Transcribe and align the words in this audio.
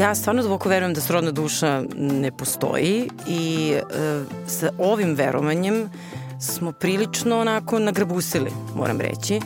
Ja 0.00 0.14
stvarno 0.14 0.42
duboko 0.42 0.68
verujem 0.68 0.94
da 0.94 1.00
srodna 1.00 1.30
duša 1.30 1.82
ne 1.98 2.32
postoji 2.32 3.10
i 3.26 3.72
e, 3.74 3.82
sa 4.46 4.70
ovim 4.78 5.14
verovanjem 5.14 5.90
smo 6.38 6.72
prilično 6.72 7.40
onako 7.40 7.78
nagrabusili, 7.78 8.50
moram 8.74 9.00
reći. 9.00 9.40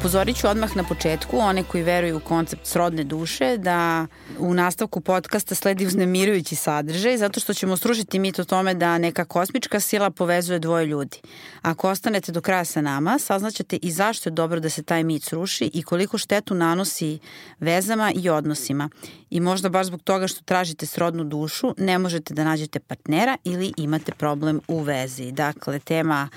Upozorit 0.00 0.36
ću 0.36 0.48
odmah 0.48 0.76
na 0.76 0.84
početku 0.84 1.38
one 1.38 1.62
koji 1.62 1.82
veruju 1.82 2.16
u 2.16 2.20
koncept 2.20 2.66
srodne 2.66 3.04
duše 3.04 3.56
da 3.56 4.06
u 4.38 4.54
nastavku 4.54 5.00
podcasta 5.00 5.54
sledi 5.54 5.86
uznemirujući 5.86 6.56
sadržaj 6.56 7.16
zato 7.16 7.40
što 7.40 7.54
ćemo 7.54 7.76
srušiti 7.76 8.18
mit 8.18 8.38
o 8.38 8.44
tome 8.44 8.74
da 8.74 8.98
neka 8.98 9.24
kosmička 9.24 9.80
sila 9.80 10.10
povezuje 10.10 10.58
dvoje 10.58 10.86
ljudi. 10.86 11.20
Ako 11.62 11.88
ostanete 11.88 12.32
do 12.32 12.40
kraja 12.40 12.64
sa 12.64 12.80
nama, 12.80 13.18
saznaćete 13.18 13.76
i 13.76 13.90
zašto 13.90 14.28
je 14.28 14.32
dobro 14.32 14.60
da 14.60 14.70
se 14.70 14.82
taj 14.82 15.04
mit 15.04 15.22
sruši 15.22 15.70
i 15.74 15.82
koliko 15.82 16.18
štetu 16.18 16.54
nanosi 16.54 17.18
vezama 17.58 18.12
i 18.14 18.28
odnosima. 18.28 18.88
I 19.30 19.40
možda 19.40 19.68
baš 19.68 19.86
zbog 19.86 20.02
toga 20.02 20.28
što 20.28 20.42
tražite 20.42 20.86
srodnu 20.86 21.24
dušu 21.24 21.74
ne 21.78 21.98
možete 21.98 22.34
da 22.34 22.44
nađete 22.44 22.80
partnera 22.80 23.36
ili 23.44 23.72
imate 23.76 24.12
problem 24.12 24.60
u 24.68 24.80
vezi. 24.80 25.32
Dakle, 25.32 25.78
tema 25.78 26.28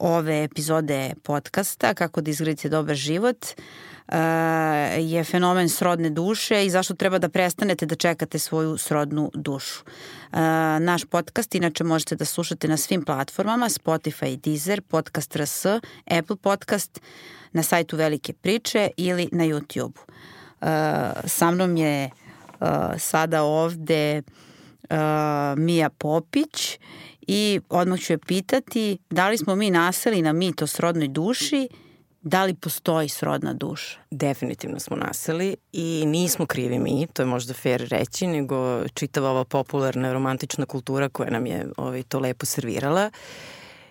ove 0.00 0.44
epizode 0.44 1.14
podcasta 1.22 1.94
Kako 1.94 2.20
da 2.20 2.30
izgradite 2.30 2.68
dobar 2.68 2.94
život 2.94 3.46
uh, 3.46 4.14
je 4.98 5.24
fenomen 5.24 5.68
srodne 5.68 6.10
duše 6.10 6.66
i 6.66 6.70
zašto 6.70 6.94
treba 6.94 7.18
da 7.18 7.28
prestanete 7.28 7.86
da 7.86 7.94
čekate 7.94 8.38
svoju 8.38 8.78
srodnu 8.78 9.30
dušu. 9.34 9.84
Uh, 9.84 10.38
naš 10.80 11.04
podcast 11.04 11.54
inače 11.54 11.84
možete 11.84 12.16
da 12.16 12.24
slušate 12.24 12.68
na 12.68 12.76
svim 12.76 13.04
platformama 13.04 13.68
Spotify, 13.68 14.36
Deezer, 14.36 14.82
Podcast 14.82 15.36
RS, 15.36 15.66
Apple 16.06 16.36
Podcast, 16.36 17.00
na 17.52 17.62
sajtu 17.62 17.96
Velike 17.96 18.32
priče 18.32 18.90
ili 18.96 19.28
na 19.32 19.44
YouTube. 19.44 19.96
Uh, 19.96 20.68
sa 21.24 21.50
mnom 21.50 21.76
je 21.76 22.10
sada 22.98 23.42
ovde 23.42 24.22
Mija 25.56 25.90
Popić 25.90 26.78
i 27.26 27.60
odmah 27.68 28.00
ću 28.00 28.12
je 28.12 28.18
pitati 28.18 28.98
da 29.10 29.28
li 29.28 29.38
smo 29.38 29.56
mi 29.56 29.70
naseli 29.70 30.22
na 30.22 30.32
mit 30.32 30.62
o 30.62 30.66
srodnoj 30.66 31.08
duši, 31.08 31.68
da 32.22 32.44
li 32.44 32.54
postoji 32.54 33.08
srodna 33.08 33.52
duša? 33.54 33.98
Definitivno 34.10 34.80
smo 34.80 34.96
naseli 34.96 35.56
i 35.72 36.04
nismo 36.06 36.46
krivi 36.46 36.78
mi, 36.78 37.06
to 37.12 37.22
je 37.22 37.26
možda 37.26 37.54
fair 37.54 37.88
reći, 37.90 38.26
nego 38.26 38.88
čitava 38.94 39.30
ova 39.30 39.44
popularna 39.44 40.12
romantična 40.12 40.66
kultura 40.66 41.08
koja 41.08 41.30
nam 41.30 41.46
je 41.46 41.66
ovaj, 41.76 42.02
to 42.02 42.18
lepo 42.18 42.46
servirala. 42.46 43.10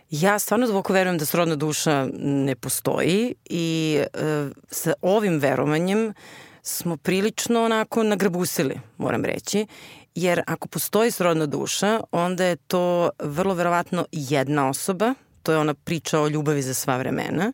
Ja 0.09 0.39
stvarno 0.39 0.67
duboko 0.67 0.93
verujem 0.93 1.17
da 1.17 1.25
srodna 1.25 1.55
duša 1.55 2.07
ne 2.19 2.55
postoji 2.55 3.35
i 3.45 3.99
e, 4.13 4.49
sa 4.67 4.93
ovim 5.01 5.39
verovanjem 5.39 6.13
smo 6.61 6.97
prilično 6.97 7.63
onako 7.63 8.03
nagrabusili, 8.03 8.79
moram 8.97 9.25
reći 9.25 9.67
jer 10.15 10.41
ako 10.47 10.67
postoji 10.67 11.11
srodna 11.11 11.45
duša, 11.45 11.99
onda 12.11 12.45
je 12.45 12.55
to 12.55 13.09
vrlo 13.19 13.53
verovatno 13.53 14.05
jedna 14.11 14.69
osoba, 14.69 15.13
to 15.43 15.51
je 15.51 15.57
ona 15.57 15.73
priča 15.73 16.19
o 16.19 16.27
ljubavi 16.27 16.61
za 16.61 16.73
sva 16.73 16.97
vremena. 16.97 17.53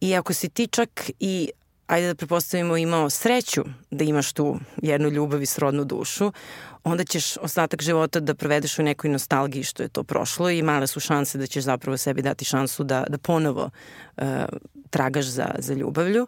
I 0.00 0.14
ako 0.14 0.32
si 0.32 0.48
ti 0.48 0.66
čak 0.66 1.10
i, 1.20 1.50
ajde 1.86 2.06
da 2.06 2.14
prepostavimo, 2.14 2.76
imao 2.76 3.10
sreću 3.10 3.64
da 3.90 4.04
imaš 4.04 4.32
tu 4.32 4.58
jednu 4.82 5.08
ljubav 5.08 5.42
i 5.42 5.46
srodnu 5.46 5.84
dušu, 5.84 6.32
onda 6.84 7.04
ćeš 7.04 7.36
ostatak 7.36 7.82
života 7.82 8.20
da 8.20 8.34
provedeš 8.34 8.78
u 8.78 8.82
nekoj 8.82 9.10
nostalgiji 9.10 9.62
što 9.62 9.82
je 9.82 9.88
to 9.88 10.02
prošlo 10.02 10.50
i 10.50 10.62
male 10.62 10.86
su 10.86 11.00
šanse 11.00 11.38
da 11.38 11.46
ćeš 11.46 11.64
zapravo 11.64 11.96
sebi 11.96 12.22
dati 12.22 12.44
šansu 12.44 12.84
da, 12.84 13.04
da 13.08 13.18
ponovo 13.18 13.70
uh, 14.16 14.24
tragaš 14.90 15.24
za, 15.24 15.54
za 15.58 15.74
ljubavlju. 15.74 16.26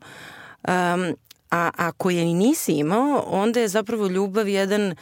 Um, 0.69 1.17
a 1.51 1.71
ako 1.77 2.11
je 2.11 2.25
nisi 2.25 2.73
imao, 2.73 3.25
onda 3.27 3.61
je 3.61 3.69
zapravo 3.69 4.07
ljubav 4.07 4.49
jedan 4.49 4.91
uh, 4.91 4.97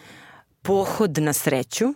pohod 0.64 1.18
na 1.18 1.32
sreću 1.32 1.94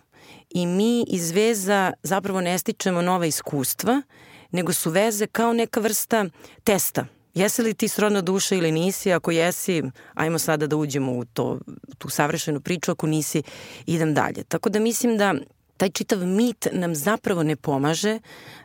i 0.51 0.67
mi 0.67 1.05
iz 1.09 1.31
veza 1.31 1.93
zapravo 2.03 2.41
ne 2.41 2.59
stičemo 2.59 3.03
nova 3.03 3.27
iskustva, 3.27 4.03
nego 4.51 4.73
su 4.73 4.91
veze 4.91 5.27
kao 5.27 5.53
neka 5.53 5.81
vrsta 5.81 6.25
testa. 6.65 7.07
Jesi 7.35 7.63
li 7.63 7.75
ti 7.75 7.89
srodna 7.89 8.21
duša 8.21 8.55
ili 8.55 8.73
nisi? 8.73 9.13
Ako 9.13 9.31
jesi, 9.31 9.83
ajmo 10.15 10.39
sada 10.39 10.67
da 10.67 10.77
uđemo 10.77 11.13
u 11.13 11.25
to, 11.25 11.59
tu 11.99 12.09
savršenu 12.09 12.61
priču, 12.61 12.91
ako 12.91 13.07
nisi, 13.07 13.43
idem 13.87 14.15
dalje. 14.15 14.45
Tako 14.45 14.69
da 14.69 14.81
mislim 14.81 15.17
da 15.17 15.35
taj 15.77 15.91
čitav 15.91 16.19
mit 16.19 16.67
nam 16.73 16.95
zapravo 16.95 17.43
ne 17.43 17.57
pomaže 17.57 18.19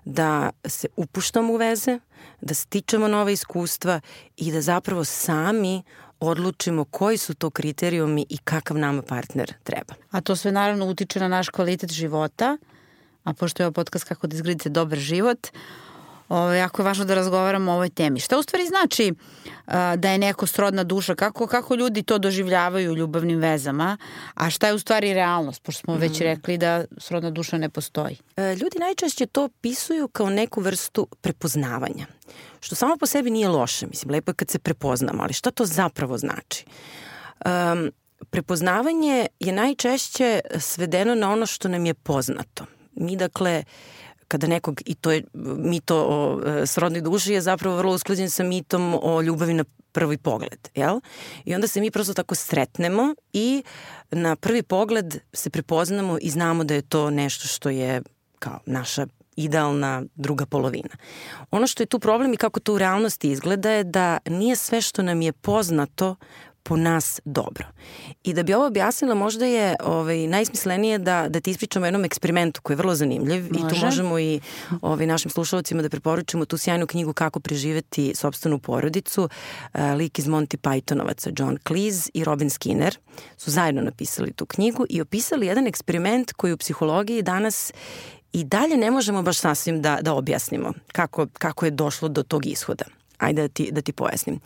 da 0.06 0.50
se 0.66 0.88
upuštamo 0.96 1.54
u 1.54 1.58
veze, 1.58 2.00
da 2.42 2.54
stičemo 2.54 3.08
nova 3.08 3.32
iskustva 3.32 4.02
i 4.38 4.52
da 4.52 4.62
zapravo 4.62 5.06
sami 5.06 5.84
odlučimo 6.28 6.86
koji 6.86 7.18
su 7.18 7.34
to 7.34 7.50
kriterijumi 7.50 8.26
i 8.30 8.38
kakav 8.38 8.78
nama 8.78 9.02
partner 9.02 9.54
treba. 9.64 9.94
A 10.12 10.22
to 10.22 10.36
sve 10.36 10.52
naravno 10.52 10.86
utiče 10.86 11.20
na 11.20 11.28
naš 11.28 11.50
kvalitet 11.50 11.92
života, 11.92 12.58
a 13.24 13.34
pošto 13.34 13.64
je 13.64 13.68
ovo 13.68 13.74
podcast 13.74 14.06
kako 14.06 14.28
da 14.28 14.36
izgradite 14.36 14.70
dobar 14.70 14.98
život, 14.98 15.48
Ovo, 16.30 16.54
jako 16.54 16.82
je 16.82 16.86
važno 16.86 17.06
da 17.06 17.16
razgovaramo 17.16 17.72
o 17.72 17.76
ovoj 17.76 17.90
temi. 17.90 18.20
Šta 18.20 18.38
u 18.38 18.44
stvari 18.44 18.68
znači 18.68 19.14
a, 19.66 19.96
da 19.96 20.12
je 20.12 20.18
neko 20.18 20.48
srodna 20.48 20.84
duša? 20.84 21.16
Kako, 21.16 21.48
kako 21.48 21.76
ljudi 21.76 22.04
to 22.04 22.18
doživljavaju 22.18 22.92
u 22.92 22.96
ljubavnim 22.96 23.40
vezama? 23.40 23.98
A 24.34 24.50
šta 24.50 24.68
je 24.68 24.74
u 24.74 24.80
stvari 24.80 25.14
realnost? 25.14 25.64
Pošto 25.64 25.82
smo 25.82 25.96
mm. 25.96 26.00
već 26.00 26.22
rekli 26.22 26.58
da 26.58 26.86
srodna 26.98 27.32
duša 27.32 27.58
ne 27.58 27.70
postoji. 27.70 28.18
E, 28.38 28.56
ljudi 28.56 28.80
najčešće 28.80 29.26
to 29.26 29.44
opisuju 29.44 30.08
kao 30.08 30.30
neku 30.30 30.62
vrstu 30.62 31.08
prepoznavanja. 31.22 32.06
Što 32.64 32.76
samo 32.76 32.98
po 32.98 33.06
sebi 33.06 33.30
nije 33.30 33.48
loše. 33.48 33.88
Mislim, 33.88 34.12
lepo 34.12 34.32
je 34.32 34.36
kad 34.36 34.50
se 34.50 34.60
prepoznamo, 34.60 35.24
ali 35.24 35.34
šta 35.34 35.52
to 35.52 35.66
zapravo 35.66 36.18
znači? 36.18 36.66
Um, 37.46 37.92
prepoznavanje 38.30 39.28
je 39.40 39.52
najčešće 39.52 40.40
svedeno 40.60 41.16
na 41.16 41.32
ono 41.32 41.46
što 41.46 41.68
nam 41.68 41.86
je 41.86 41.94
poznato. 41.94 42.66
Mi 42.96 43.16
dakle 43.16 43.64
kada 44.28 44.48
nekog, 44.48 44.82
i 44.86 44.96
to 44.96 45.12
je 45.12 45.24
mito 45.58 46.06
o 46.10 46.42
e, 46.46 46.66
srodnoj 46.66 47.02
duši 47.02 47.34
je 47.34 47.42
zapravo 47.42 47.78
vrlo 47.78 47.94
usklađen 47.94 48.30
sa 48.30 48.44
mitom 48.44 49.00
o 49.02 49.22
ljubavi 49.22 49.54
na 49.54 49.64
prvi 49.92 50.18
pogled, 50.18 50.70
jel? 50.76 51.00
I 51.46 51.56
onda 51.56 51.68
se 51.68 51.82
mi 51.82 51.92
prosto 51.92 52.14
tako 52.14 52.36
sretnemo 52.36 53.16
i 53.34 53.64
na 54.12 54.36
prvi 54.36 54.64
pogled 54.64 55.18
se 55.34 55.50
prepoznamo 55.50 56.18
i 56.22 56.30
znamo 56.30 56.64
da 56.64 56.74
je 56.74 56.82
to 56.82 57.10
nešto 57.10 57.48
što 57.48 57.70
je 57.70 58.02
kao 58.40 58.60
naša 58.66 59.08
idealna 59.36 60.04
druga 60.16 60.46
polovina. 60.46 60.90
Ono 61.52 61.68
što 61.68 61.84
je 61.84 61.88
tu 61.88 62.00
problem 62.00 62.34
i 62.34 62.38
kako 62.38 62.60
to 62.60 62.74
u 62.74 62.78
realnosti 62.78 63.32
izgleda 63.32 63.72
je 63.72 63.84
da 63.84 64.18
nije 64.26 64.56
sve 64.56 64.82
što 64.82 65.02
nam 65.02 65.22
je 65.22 65.32
poznato 65.32 66.16
po 66.64 66.78
nas 66.78 67.20
dobro. 67.26 67.66
I 68.24 68.34
da 68.34 68.44
bi 68.44 68.54
ovo 68.54 68.68
objasnila, 68.68 69.16
možda 69.16 69.46
je 69.46 69.76
ovaj, 69.84 70.28
najsmislenije 70.28 70.98
da, 70.98 71.26
da 71.30 71.40
ti 71.40 71.52
ispričamo 71.52 71.84
o 71.84 71.88
jednom 71.88 72.06
eksperimentu 72.06 72.62
koji 72.62 72.76
je 72.76 72.78
vrlo 72.78 72.96
zanimljiv 72.96 73.44
Može. 73.52 73.66
i 73.66 73.70
tu 73.70 73.86
možemo 73.86 74.20
i 74.20 74.40
ovaj, 74.82 75.08
našim 75.08 75.32
slušalcima 75.32 75.82
da 75.82 75.90
preporučimo 75.90 76.46
tu 76.46 76.58
sjajnu 76.58 76.88
knjigu 76.88 77.14
Kako 77.14 77.40
preživeti 77.40 78.14
sobstvenu 78.16 78.60
porodicu. 78.60 79.30
Uh, 79.74 79.82
lik 79.98 80.20
iz 80.20 80.28
Monty 80.28 80.58
Pythonovaca, 80.58 81.34
John 81.40 81.58
Cleese 81.68 82.10
i 82.14 82.24
Robin 82.24 82.50
Skinner 82.50 82.98
su 83.38 83.52
zajedno 83.52 83.82
napisali 83.82 84.34
tu 84.34 84.46
knjigu 84.46 84.86
i 84.90 85.02
opisali 85.02 85.48
jedan 85.48 85.68
eksperiment 85.68 86.34
koji 86.34 86.54
u 86.54 86.58
psihologiji 86.58 87.22
danas 87.22 87.74
i 88.34 88.44
dalje 88.44 88.78
ne 88.78 88.92
možemo 88.92 89.22
baš 89.22 89.38
sasvim 89.38 89.82
da, 89.82 90.00
da 90.02 90.14
objasnimo 90.14 90.74
kako, 90.92 91.28
kako 91.34 91.66
je 91.66 91.72
došlo 91.72 92.08
do 92.08 92.24
tog 92.24 92.46
ishoda. 92.46 92.86
Ajde 93.18 93.42
da 93.42 93.48
ti, 93.48 93.70
da 93.72 93.82
ti 93.82 93.94
pojasnim. 93.94 94.40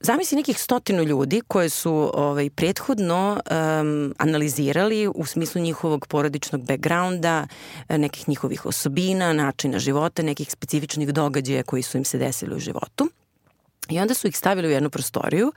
Zamisli 0.00 0.36
nekih 0.36 0.60
stotinu 0.60 1.02
ljudi 1.02 1.40
koje 1.48 1.68
su 1.68 2.10
ovaj, 2.14 2.50
prethodno 2.50 3.40
um, 3.50 4.14
analizirali 4.18 5.08
u 5.14 5.26
smislu 5.26 5.60
njihovog 5.60 6.06
porodičnog 6.06 6.66
backgrounda, 6.66 7.46
nekih 7.88 8.28
njihovih 8.28 8.66
osobina, 8.66 9.32
načina 9.32 9.78
života, 9.78 10.22
nekih 10.22 10.50
specifičnih 10.50 11.08
događaja 11.08 11.62
koji 11.62 11.82
su 11.82 11.98
im 11.98 12.04
se 12.04 12.18
desili 12.18 12.56
u 12.56 12.58
životu. 12.58 13.10
I 13.88 14.00
onda 14.00 14.14
su 14.14 14.26
ih 14.26 14.36
stavili 14.36 14.68
u 14.68 14.70
jednu 14.70 14.90
prostoriju 14.90 15.52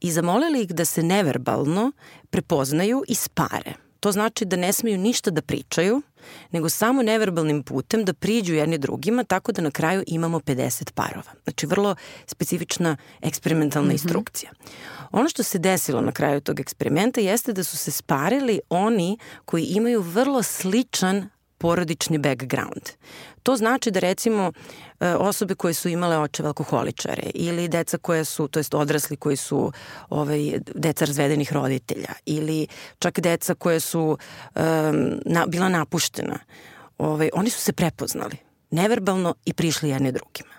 i 0.00 0.12
zamolili 0.12 0.62
ih 0.62 0.74
da 0.74 0.84
se 0.84 1.02
neverbalno 1.02 1.92
prepoznaju 2.30 3.04
i 3.08 3.14
spare. 3.14 3.72
To 4.00 4.12
znači 4.12 4.44
da 4.44 4.56
ne 4.56 4.72
smeju 4.72 4.98
ništa 4.98 5.30
da 5.30 5.42
pričaju, 5.42 6.02
nego 6.50 6.68
samo 6.68 7.02
neverbalnim 7.02 7.62
putem 7.62 8.04
da 8.04 8.12
priđu 8.12 8.54
jedni 8.54 8.78
drugima, 8.78 9.24
tako 9.24 9.52
da 9.52 9.62
na 9.62 9.70
kraju 9.70 10.04
imamo 10.06 10.40
50 10.40 10.90
parova. 10.92 11.32
Znači, 11.44 11.66
vrlo 11.66 11.94
specifična 12.26 12.96
eksperimentalna 13.20 13.86
mm 13.86 13.90
-hmm. 13.90 14.04
instrukcija. 14.04 14.50
Ono 15.12 15.28
što 15.28 15.42
se 15.42 15.58
desilo 15.58 16.00
na 16.00 16.12
kraju 16.12 16.40
tog 16.40 16.60
eksperimenta 16.60 17.20
jeste 17.20 17.52
da 17.52 17.64
su 17.64 17.76
se 17.76 17.90
sparili 17.90 18.60
oni 18.68 19.18
koji 19.44 19.64
imaju 19.64 20.00
vrlo 20.00 20.42
sličan 20.42 21.28
porodični 21.58 22.18
background. 22.18 22.82
To 23.42 23.56
znači 23.56 23.90
da 23.90 24.00
recimo 24.00 24.52
e, 25.00 25.14
osobe 25.14 25.54
koje 25.54 25.74
su 25.74 25.88
imale 25.88 26.18
očeve 26.18 26.46
alkoholičare 26.46 27.30
ili 27.34 27.68
deca 27.68 27.98
koje 27.98 28.24
su, 28.24 28.48
to 28.48 28.58
jest 28.58 28.74
odrasli 28.74 29.16
koji 29.16 29.36
su 29.36 29.72
ovaj, 30.08 30.60
deca 30.74 31.04
razvedenih 31.04 31.52
roditelja 31.52 32.12
ili 32.26 32.66
čak 32.98 33.20
deca 33.20 33.54
koje 33.54 33.80
su 33.80 34.18
um, 34.54 34.60
na, 35.26 35.46
bila 35.46 35.68
napuštena, 35.68 36.38
ovaj, 36.98 37.30
oni 37.32 37.50
su 37.50 37.60
se 37.60 37.72
prepoznali 37.72 38.36
neverbalno 38.70 39.34
i 39.44 39.52
prišli 39.52 39.88
jedne 39.88 40.12
drugima. 40.12 40.54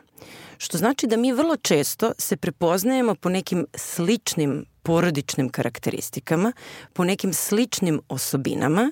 Što 0.58 0.78
znači 0.78 1.08
da 1.08 1.18
mi 1.18 1.32
vrlo 1.32 1.58
često 1.58 2.12
se 2.18 2.38
prepoznajemo 2.38 3.16
po 3.16 3.30
nekim 3.30 3.66
sličnim 3.76 4.66
porodičnim 4.84 5.50
karakteristikama, 5.50 6.54
po 6.94 7.04
nekim 7.04 7.34
sličnim 7.34 8.02
osobinama 8.10 8.92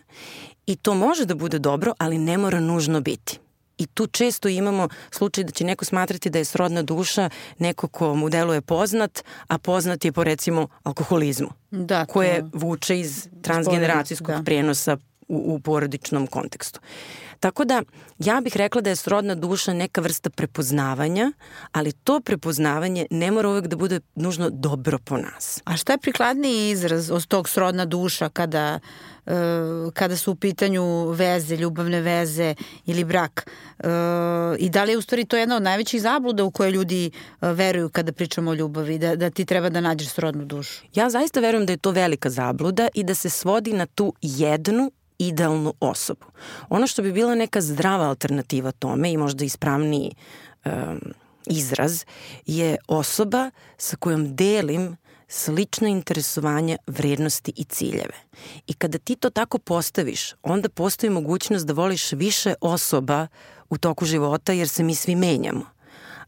i 0.65 0.75
to 0.75 0.93
može 0.93 1.25
da 1.25 1.35
bude 1.35 1.59
dobro, 1.59 1.93
ali 1.97 2.17
ne 2.17 2.37
mora 2.37 2.59
nužno 2.59 3.01
biti. 3.01 3.39
I 3.77 3.87
tu 3.87 4.07
često 4.07 4.47
imamo 4.47 4.89
slučaj 5.11 5.43
da 5.43 5.51
će 5.51 5.63
neko 5.63 5.85
smatrati 5.85 6.29
da 6.29 6.39
je 6.39 6.45
srodna 6.45 6.83
duša 6.83 7.29
neko 7.59 7.87
ko 7.87 8.15
mu 8.15 8.29
deluje 8.29 8.61
poznat, 8.61 9.23
a 9.47 9.57
poznat 9.57 10.05
je 10.05 10.11
po 10.11 10.23
recimo 10.23 10.67
alkoholizmu. 10.83 11.49
Da, 11.71 12.05
koje 12.05 12.45
vuče 12.53 12.99
iz 12.99 13.27
transgeneracijskog 13.41 14.35
da. 14.35 14.43
prenosa 14.43 14.97
u, 15.27 15.55
u 15.55 15.59
porodičnom 15.59 16.27
kontekstu. 16.27 16.79
Tako 17.43 17.65
da 17.65 17.83
ja 18.19 18.41
bih 18.41 18.57
rekla 18.57 18.81
da 18.81 18.89
je 18.89 18.95
srodna 18.95 19.35
duša 19.35 19.73
neka 19.73 20.01
vrsta 20.01 20.29
prepoznavanja, 20.29 21.31
ali 21.71 21.91
to 21.91 22.19
prepoznavanje 22.19 23.05
ne 23.11 23.31
mora 23.31 23.49
uvek 23.49 23.67
da 23.67 23.75
bude 23.75 23.99
nužno 24.15 24.49
dobro 24.49 24.99
po 25.05 25.17
nas. 25.17 25.61
A 25.65 25.77
šta 25.77 25.93
je 25.93 25.97
prikladniji 25.97 26.69
izraz 26.69 27.11
od 27.11 27.25
tog 27.27 27.49
srodna 27.49 27.85
duša 27.85 28.29
kada, 28.29 28.79
uh, 29.25 29.33
kada 29.93 30.17
su 30.17 30.31
u 30.31 30.35
pitanju 30.35 31.09
veze, 31.09 31.55
ljubavne 31.55 32.01
veze 32.01 32.55
ili 32.85 33.03
brak? 33.03 33.49
Uh, 33.79 33.89
I 34.59 34.69
da 34.69 34.83
li 34.83 34.91
je 34.91 34.97
u 34.97 35.01
stvari 35.01 35.25
to 35.25 35.37
jedna 35.37 35.55
od 35.55 35.63
najvećih 35.63 36.01
zabluda 36.01 36.43
u 36.43 36.51
koje 36.51 36.71
ljudi 36.71 37.11
uh, 37.11 37.49
veruju 37.49 37.89
kada 37.89 38.11
pričamo 38.11 38.51
o 38.51 38.53
ljubavi, 38.53 38.97
da, 38.97 39.15
da 39.15 39.29
ti 39.29 39.45
treba 39.45 39.69
da 39.69 39.81
nađeš 39.81 40.09
srodnu 40.09 40.45
dušu? 40.45 40.83
Ja 40.95 41.09
zaista 41.09 41.39
verujem 41.39 41.65
da 41.65 41.73
je 41.73 41.77
to 41.77 41.91
velika 41.91 42.29
zabluda 42.29 42.87
i 42.93 43.03
da 43.03 43.15
se 43.15 43.29
svodi 43.29 43.73
na 43.73 43.85
tu 43.85 44.13
jednu 44.21 44.91
idealnu 45.17 45.73
osobu. 45.79 46.25
Ono 46.69 46.87
što 46.87 47.01
bi 47.01 47.11
bila 47.11 47.35
neka 47.35 47.61
zdrava 47.61 48.05
alternativa 48.05 48.71
tome 48.71 49.11
i 49.11 49.17
možda 49.17 49.45
ispravniji 49.45 50.11
um, 50.65 50.71
izraz 51.45 52.05
je 52.45 52.77
osoba 52.87 53.51
sa 53.77 53.95
kojom 53.95 54.35
delim 54.35 54.97
slično 55.27 55.87
interesovanje, 55.87 56.77
vrednosti 56.87 57.53
i 57.55 57.63
ciljeve. 57.63 58.17
I 58.67 58.73
kada 58.73 58.97
ti 58.97 59.15
to 59.15 59.29
tako 59.29 59.57
postaviš, 59.57 60.33
onda 60.43 60.69
postoji 60.69 61.09
mogućnost 61.09 61.65
da 61.65 61.73
voliš 61.73 62.11
više 62.11 62.53
osoba 62.61 63.27
u 63.69 63.77
toku 63.77 64.05
života 64.05 64.53
jer 64.53 64.69
se 64.69 64.83
mi 64.83 64.95
svi 64.95 65.15
menjamo. 65.15 65.65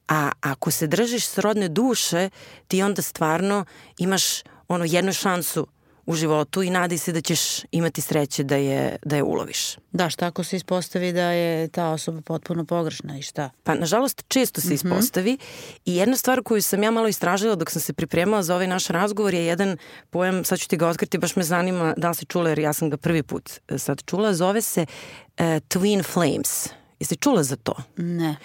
A 0.07 0.31
ako 0.41 0.71
se 0.71 0.88
držiš 0.88 1.27
srodne 1.27 1.69
duše, 1.69 2.29
ti 2.67 2.83
onda 2.83 3.01
stvarno 3.01 3.65
imaš 3.97 4.23
ono 4.67 4.85
jednu 4.85 5.13
šansu 5.13 5.67
u 6.05 6.15
životu 6.15 6.63
i 6.63 6.69
nadaj 6.69 6.97
se 6.97 7.11
da 7.11 7.21
ćeš 7.21 7.39
imati 7.71 8.01
sreće 8.01 8.43
da 8.43 8.55
je, 8.55 8.97
da 9.05 9.15
je 9.15 9.23
uloviš. 9.23 9.77
Da, 9.91 10.09
šta 10.09 10.27
ako 10.27 10.43
se 10.43 10.55
ispostavi 10.55 11.13
da 11.13 11.31
je 11.31 11.67
ta 11.67 11.89
osoba 11.89 12.21
potpuno 12.21 12.65
pogrešna 12.65 13.17
i 13.17 13.21
šta? 13.21 13.49
Pa, 13.63 13.75
nažalost, 13.75 14.23
često 14.27 14.61
se 14.61 14.67
mm 14.67 14.71
-hmm. 14.71 14.73
ispostavi 14.73 15.37
i 15.85 15.95
jedna 15.95 16.17
stvar 16.17 16.43
koju 16.43 16.61
sam 16.61 16.83
ja 16.83 16.91
malo 16.91 17.07
istražila 17.07 17.55
dok 17.55 17.71
sam 17.71 17.81
se 17.81 17.93
pripremala 17.93 18.43
za 18.43 18.55
ovaj 18.55 18.67
naš 18.67 18.87
razgovor 18.87 19.33
je 19.33 19.45
jedan 19.45 19.77
pojem, 20.09 20.45
sad 20.45 20.59
ću 20.59 20.67
ti 20.67 20.77
ga 20.77 20.87
otkriti, 20.87 21.17
baš 21.17 21.35
me 21.35 21.43
zanima 21.43 21.93
da 21.97 22.09
li 22.09 22.15
si 22.15 22.25
čula 22.25 22.49
jer 22.49 22.59
ja 22.59 22.73
sam 22.73 22.89
ga 22.89 22.97
prvi 22.97 23.23
put 23.23 23.49
e, 23.67 23.77
sad 23.77 24.01
čula, 24.05 24.33
zove 24.33 24.61
se 24.61 24.81
uh, 24.81 25.45
Twin 25.45 26.03
Flames. 26.13 26.69
Jesi 27.00 27.15
čula 27.15 27.44
za 27.44 27.56
to? 27.56 27.74
Ne. 27.97 28.36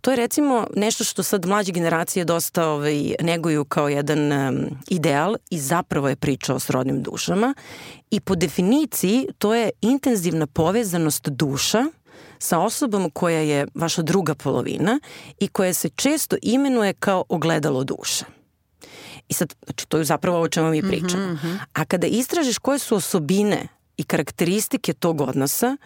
To 0.00 0.10
je 0.10 0.16
recimo 0.16 0.66
nešto 0.76 1.04
što 1.04 1.22
sad 1.22 1.46
mlađe 1.46 1.72
generacije 1.72 2.24
dosta 2.24 2.68
ovaj, 2.68 3.14
neguju 3.20 3.64
kao 3.64 3.88
jedan 3.88 4.32
um, 4.32 4.66
ideal 4.88 5.36
i 5.50 5.58
zapravo 5.58 6.08
je 6.08 6.16
priča 6.16 6.54
o 6.54 6.58
srodnim 6.58 7.02
dušama 7.02 7.54
i 8.10 8.20
po 8.20 8.34
definiciji 8.34 9.26
to 9.38 9.54
je 9.54 9.70
intenzivna 9.80 10.46
povezanost 10.46 11.28
duša 11.28 11.84
sa 12.38 12.58
osobom 12.58 13.10
koja 13.10 13.38
je 13.40 13.66
vaša 13.74 14.02
druga 14.02 14.34
polovina 14.34 15.00
i 15.40 15.48
koja 15.48 15.74
se 15.74 15.88
često 15.88 16.36
imenuje 16.42 16.92
kao 16.92 17.24
ogledalo 17.28 17.84
duše. 17.84 18.24
I 19.28 19.34
sad, 19.34 19.54
znači, 19.64 19.86
to 19.88 19.98
je 19.98 20.04
zapravo 20.04 20.40
o 20.40 20.48
čemu 20.48 20.70
mi 20.70 20.78
mhm, 20.78 20.88
pričamo. 20.88 21.26
Mm 21.26 21.38
-hmm. 21.42 21.58
A 21.72 21.84
kada 21.84 22.06
istražiš 22.06 22.58
koje 22.58 22.78
su 22.78 22.96
osobine 22.96 23.68
i 23.96 24.04
karakteristike 24.04 24.92
tog 24.92 25.20
odnosa, 25.20 25.76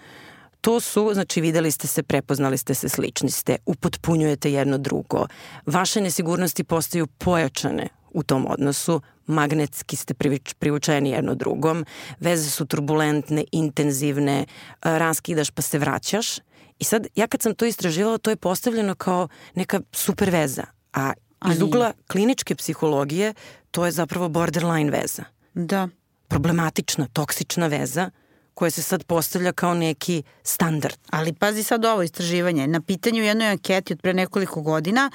To 0.60 0.80
su, 0.80 1.10
znači 1.12 1.40
videli 1.40 1.70
ste 1.70 1.86
se, 1.86 2.02
prepoznali 2.02 2.58
ste 2.58 2.74
se, 2.74 2.88
slični 2.88 3.30
ste, 3.30 3.56
upotpunjujete 3.66 4.52
jedno 4.52 4.78
drugo. 4.78 5.26
Vaše 5.66 6.00
nesigurnosti 6.00 6.64
postaju 6.64 7.06
pojačane 7.06 7.88
u 8.10 8.22
tom 8.22 8.46
odnosu, 8.48 9.00
magnetski 9.26 9.96
ste 9.96 10.14
privučeni 10.58 11.10
jedno 11.10 11.34
drugom, 11.34 11.84
veze 12.20 12.50
su 12.50 12.66
turbulentne, 12.66 13.44
intenzivne, 13.52 14.46
raskidaš 14.82 15.50
pa 15.50 15.62
se 15.62 15.78
vraćaš. 15.78 16.38
I 16.78 16.84
sad, 16.84 17.06
ja 17.14 17.26
kad 17.26 17.42
sam 17.42 17.54
to 17.54 17.64
istraživala, 17.64 18.18
to 18.18 18.30
je 18.30 18.36
postavljeno 18.36 18.94
kao 18.94 19.28
neka 19.54 19.80
super 19.92 20.30
veza, 20.30 20.64
a 20.92 21.12
iz 21.52 21.62
ugla 21.62 21.92
kliničke 22.06 22.54
psihologije 22.54 23.34
to 23.70 23.86
je 23.86 23.92
zapravo 23.92 24.28
borderline 24.28 24.90
veza. 24.90 25.24
Da. 25.54 25.88
Problematična, 26.28 27.06
toksična 27.12 27.66
veza 27.66 28.10
koje 28.58 28.70
se 28.70 28.82
sad 28.82 29.04
postavlja 29.04 29.52
kao 29.52 29.74
neki 29.74 30.22
standard. 30.42 30.96
Ali 31.10 31.32
pazi 31.32 31.62
sad 31.62 31.84
ovo 31.84 32.02
istraživanje. 32.02 32.66
Na 32.66 32.80
pitanju 32.80 33.22
jednoj 33.22 33.48
anketi 33.48 33.92
od 33.92 34.00
pre 34.02 34.14
nekoliko 34.14 34.62
godina 34.62 35.10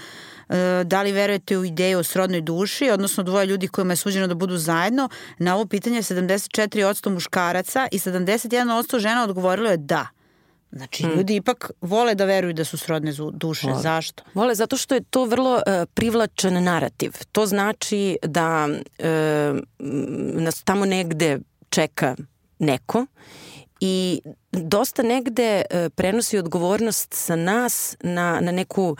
e, 0.50 0.84
da 0.86 1.01
li 1.01 1.12
verujete 1.12 1.57
u 1.57 1.66
ideju 1.66 2.00
o 2.00 2.04
srodnoj 2.04 2.42
duši, 2.42 2.90
odnosno 2.90 3.24
dvoje 3.24 3.45
ljudi 3.45 3.68
kojima 3.68 3.94
je 3.94 3.98
suđeno 3.98 4.28
da 4.28 4.36
budu 4.36 4.57
zajedno, 4.57 5.10
na 5.38 5.56
ovo 5.56 5.66
pitanje 5.66 6.01
74% 6.01 7.10
muškaraca 7.10 7.88
i 7.92 8.00
71% 8.00 9.00
žena 9.00 9.24
odgovorilo 9.24 9.69
je 9.69 9.78
da. 9.78 10.07
Znači, 10.72 11.04
hmm. 11.04 11.13
ljudi 11.16 11.36
ipak 11.36 11.72
vole 11.81 12.16
da 12.16 12.25
veruju 12.25 12.54
da 12.54 12.66
su 12.66 12.78
srodne 12.78 13.13
duše. 13.34 13.68
Vole. 13.68 13.81
Zašto? 13.81 14.24
Vole, 14.34 14.56
zato 14.56 14.78
što 14.78 14.96
je 14.96 15.04
to 15.04 15.25
vrlo 15.25 15.54
uh, 15.56 15.62
privlačan 15.94 16.63
narativ. 16.63 17.12
To 17.31 17.46
znači 17.46 18.18
da 18.24 18.68
uh, 18.69 19.60
nas 20.42 20.63
tamo 20.63 20.86
negde 20.86 21.39
čeka 21.69 22.16
neko 22.63 23.06
i 23.80 24.21
dosta 24.51 25.04
negde 25.04 25.62
e, 25.69 25.89
prenosi 25.89 26.38
odgovornost 26.38 27.13
sa 27.13 27.36
nas 27.36 27.98
na, 28.04 28.39
na 28.42 28.51
neku, 28.51 28.95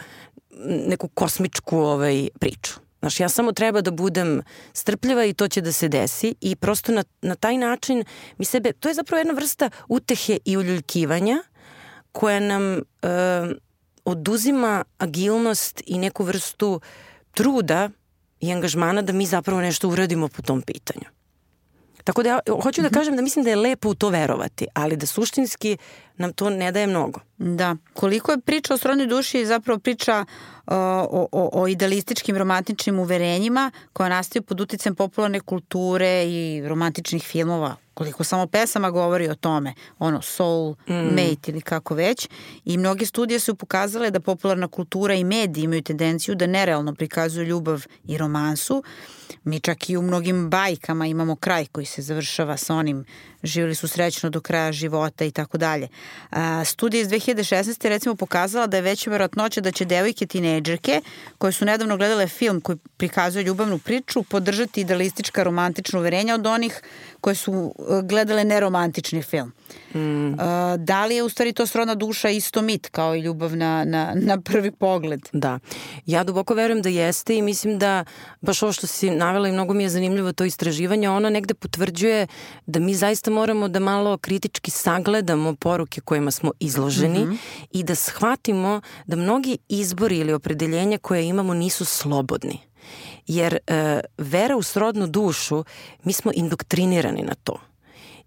neku 0.86 1.08
kosmičku 1.08 1.78
ovaj, 1.78 2.28
priču. 2.40 2.84
Znaš, 3.00 3.20
ja 3.20 3.28
samo 3.28 3.52
treba 3.52 3.80
da 3.80 3.90
budem 3.90 4.42
strpljiva 4.72 5.24
i 5.24 5.34
to 5.34 5.48
će 5.48 5.60
da 5.60 5.72
se 5.72 5.88
desi 5.88 6.34
i 6.40 6.56
prosto 6.56 6.92
na, 6.92 7.04
na 7.22 7.34
taj 7.34 7.58
način 7.58 8.04
mi 8.38 8.44
sebe, 8.44 8.72
to 8.72 8.88
je 8.88 8.94
zapravo 8.94 9.18
jedna 9.18 9.34
vrsta 9.34 9.70
utehe 9.88 10.38
i 10.44 10.56
uljuljkivanja 10.56 11.42
koja 12.12 12.40
nam 12.40 12.76
e, 12.76 12.82
oduzima 14.04 14.84
agilnost 14.98 15.82
i 15.86 15.98
neku 15.98 16.24
vrstu 16.24 16.80
truda 17.30 17.90
i 18.40 18.52
angažmana 18.52 19.02
da 19.02 19.12
mi 19.12 19.26
zapravo 19.26 19.60
nešto 19.60 19.88
uradimo 19.88 20.28
po 20.28 20.42
tom 20.42 20.62
pitanju. 20.62 21.06
Tako 22.04 22.22
da 22.22 22.28
ja 22.28 22.40
hoću 22.62 22.82
da 22.82 22.88
mhm. 22.88 22.94
kažem 22.94 23.16
da 23.16 23.22
mislim 23.22 23.44
da 23.44 23.50
je 23.50 23.56
lepo 23.56 23.88
u 23.88 23.94
to 23.94 24.08
verovati, 24.08 24.66
ali 24.74 24.96
da 24.96 25.06
suštinski 25.06 25.76
nam 26.16 26.32
to 26.32 26.50
ne 26.50 26.72
daje 26.72 26.86
mnogo. 26.86 27.20
Da. 27.38 27.76
Koliko 27.94 28.32
je 28.32 28.40
priča 28.40 28.74
o 28.74 28.78
srodnoj 28.78 29.06
duši 29.06 29.46
zapravo 29.46 29.78
priča 29.78 30.24
o, 30.66 31.28
o, 31.32 31.50
o 31.52 31.68
idealističkim 31.68 32.36
romantičnim 32.36 32.98
uverenjima 32.98 33.70
koja 33.92 34.08
nastaju 34.08 34.42
pod 34.42 34.60
uticajem 34.60 34.94
popularne 34.94 35.40
kulture 35.40 36.24
i 36.26 36.62
romantičnih 36.68 37.22
filmova 37.22 37.76
koliko 37.94 38.24
samo 38.24 38.46
pesama 38.46 38.90
govori 38.90 39.28
o 39.28 39.34
tome, 39.34 39.74
ono 39.98 40.22
soul 40.22 40.74
mm. 40.88 40.94
mate 40.94 41.50
ili 41.50 41.60
kako 41.60 41.94
već 41.94 42.28
i 42.64 42.78
mnoge 42.78 43.06
studije 43.06 43.40
su 43.40 43.54
pokazale 43.54 44.10
da 44.10 44.20
popularna 44.20 44.68
kultura 44.68 45.14
i 45.14 45.24
mediji 45.24 45.64
imaju 45.64 45.82
tendenciju 45.82 46.34
da 46.34 46.46
nerealno 46.46 46.94
prikazuju 46.94 47.46
ljubav 47.46 47.84
i 48.04 48.18
romansu. 48.18 48.82
Mi 49.44 49.60
čak 49.60 49.90
i 49.90 49.96
u 49.96 50.02
mnogim 50.02 50.50
bajkama 50.50 51.06
imamo 51.06 51.36
kraj 51.36 51.66
koji 51.66 51.86
se 51.86 52.02
završava 52.02 52.56
sa 52.56 52.74
onim 52.74 53.04
živjeli 53.44 53.74
su 53.74 53.88
srećno 53.88 54.30
do 54.30 54.40
kraja 54.40 54.72
života 54.72 55.24
i 55.24 55.30
tako 55.30 55.58
dalje. 55.58 55.88
Studija 56.64 57.02
iz 57.02 57.08
2016. 57.08 57.88
recimo 57.88 58.14
pokazala 58.14 58.66
da 58.66 58.76
je 58.76 58.82
veća 58.82 59.10
verovatnoća 59.10 59.60
da 59.60 59.72
će 59.72 59.84
devojke 59.84 60.26
tinejdžerke 60.26 61.00
koje 61.38 61.52
su 61.52 61.64
nedavno 61.64 61.96
gledale 61.96 62.28
film 62.28 62.60
koji 62.60 62.78
prikazuje 62.96 63.44
ljubavnu 63.44 63.78
priču 63.78 64.22
podržati 64.22 64.80
idealistička 64.80 65.42
romantična 65.42 65.98
uverenja 65.98 66.34
od 66.34 66.46
onih 66.46 66.82
koje 67.20 67.34
su 67.34 67.52
uh, 67.52 68.00
gledale 68.02 68.44
neromantični 68.44 69.22
film. 69.22 69.52
Mm. 69.94 70.36
Da 70.78 71.06
li 71.06 71.14
je 71.14 71.22
u 71.22 71.28
stvari 71.28 71.52
to 71.52 71.66
srodna 71.66 71.94
duša 71.94 72.28
isto 72.28 72.62
mit 72.62 72.88
kao 72.88 73.14
i 73.16 73.20
ljubav 73.20 73.56
na, 73.56 73.84
na, 73.84 74.12
na 74.14 74.40
prvi 74.40 74.70
pogled? 74.70 75.20
Da. 75.32 75.58
Ja 76.06 76.24
duboko 76.24 76.54
verujem 76.54 76.82
da 76.82 76.88
jeste 76.88 77.36
i 77.36 77.42
mislim 77.42 77.78
da 77.78 78.04
baš 78.40 78.62
ovo 78.62 78.72
što 78.72 78.86
si 78.86 79.10
navela 79.10 79.48
i 79.48 79.52
mnogo 79.52 79.74
mi 79.74 79.82
je 79.82 79.88
zanimljivo 79.88 80.32
to 80.32 80.44
istraživanje, 80.44 81.10
ono 81.10 81.30
negde 81.30 81.54
potvrđuje 81.54 82.26
da 82.66 82.80
mi 82.80 82.94
zaista 82.94 83.30
moramo 83.34 83.68
da 83.68 83.80
malo 83.80 84.18
kritički 84.18 84.70
sagledamo 84.70 85.54
poruke 85.54 86.00
kojima 86.00 86.30
smo 86.30 86.52
izloženi 86.60 87.24
mm 87.24 87.30
-hmm. 87.30 87.36
i 87.70 87.82
da 87.82 87.94
shvatimo 87.94 88.80
da 89.06 89.16
mnogi 89.16 89.58
izbori 89.68 90.18
ili 90.18 90.32
opredeljenja 90.32 90.98
koje 90.98 91.28
imamo 91.28 91.54
nisu 91.54 91.84
slobodni 91.84 92.58
jer 93.26 93.58
e, 93.66 94.00
vera 94.18 94.56
u 94.56 94.62
srodnu 94.62 95.06
dušu, 95.06 95.64
mi 96.04 96.12
smo 96.12 96.30
indoktrinirani 96.34 97.22
na 97.22 97.34
to. 97.34 97.60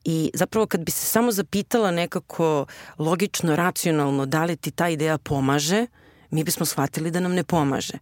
I 0.04 0.32
zapravo 0.34 0.66
kad 0.66 0.82
bi 0.82 0.92
se 0.92 1.06
samo 1.06 1.32
zapitala 1.32 1.92
nekako 1.92 2.66
logično, 2.98 3.56
racionalno 3.56 4.26
da 4.26 4.46
li 4.46 4.56
ti 4.56 4.72
ta 4.72 4.90
ideja 4.90 5.18
pomaže, 5.18 5.88
mi 6.32 6.44
bismo 6.44 6.66
shvatili 6.66 7.12
da 7.12 7.20
nam 7.20 7.34
ne 7.34 7.44
pomaže. 7.44 7.98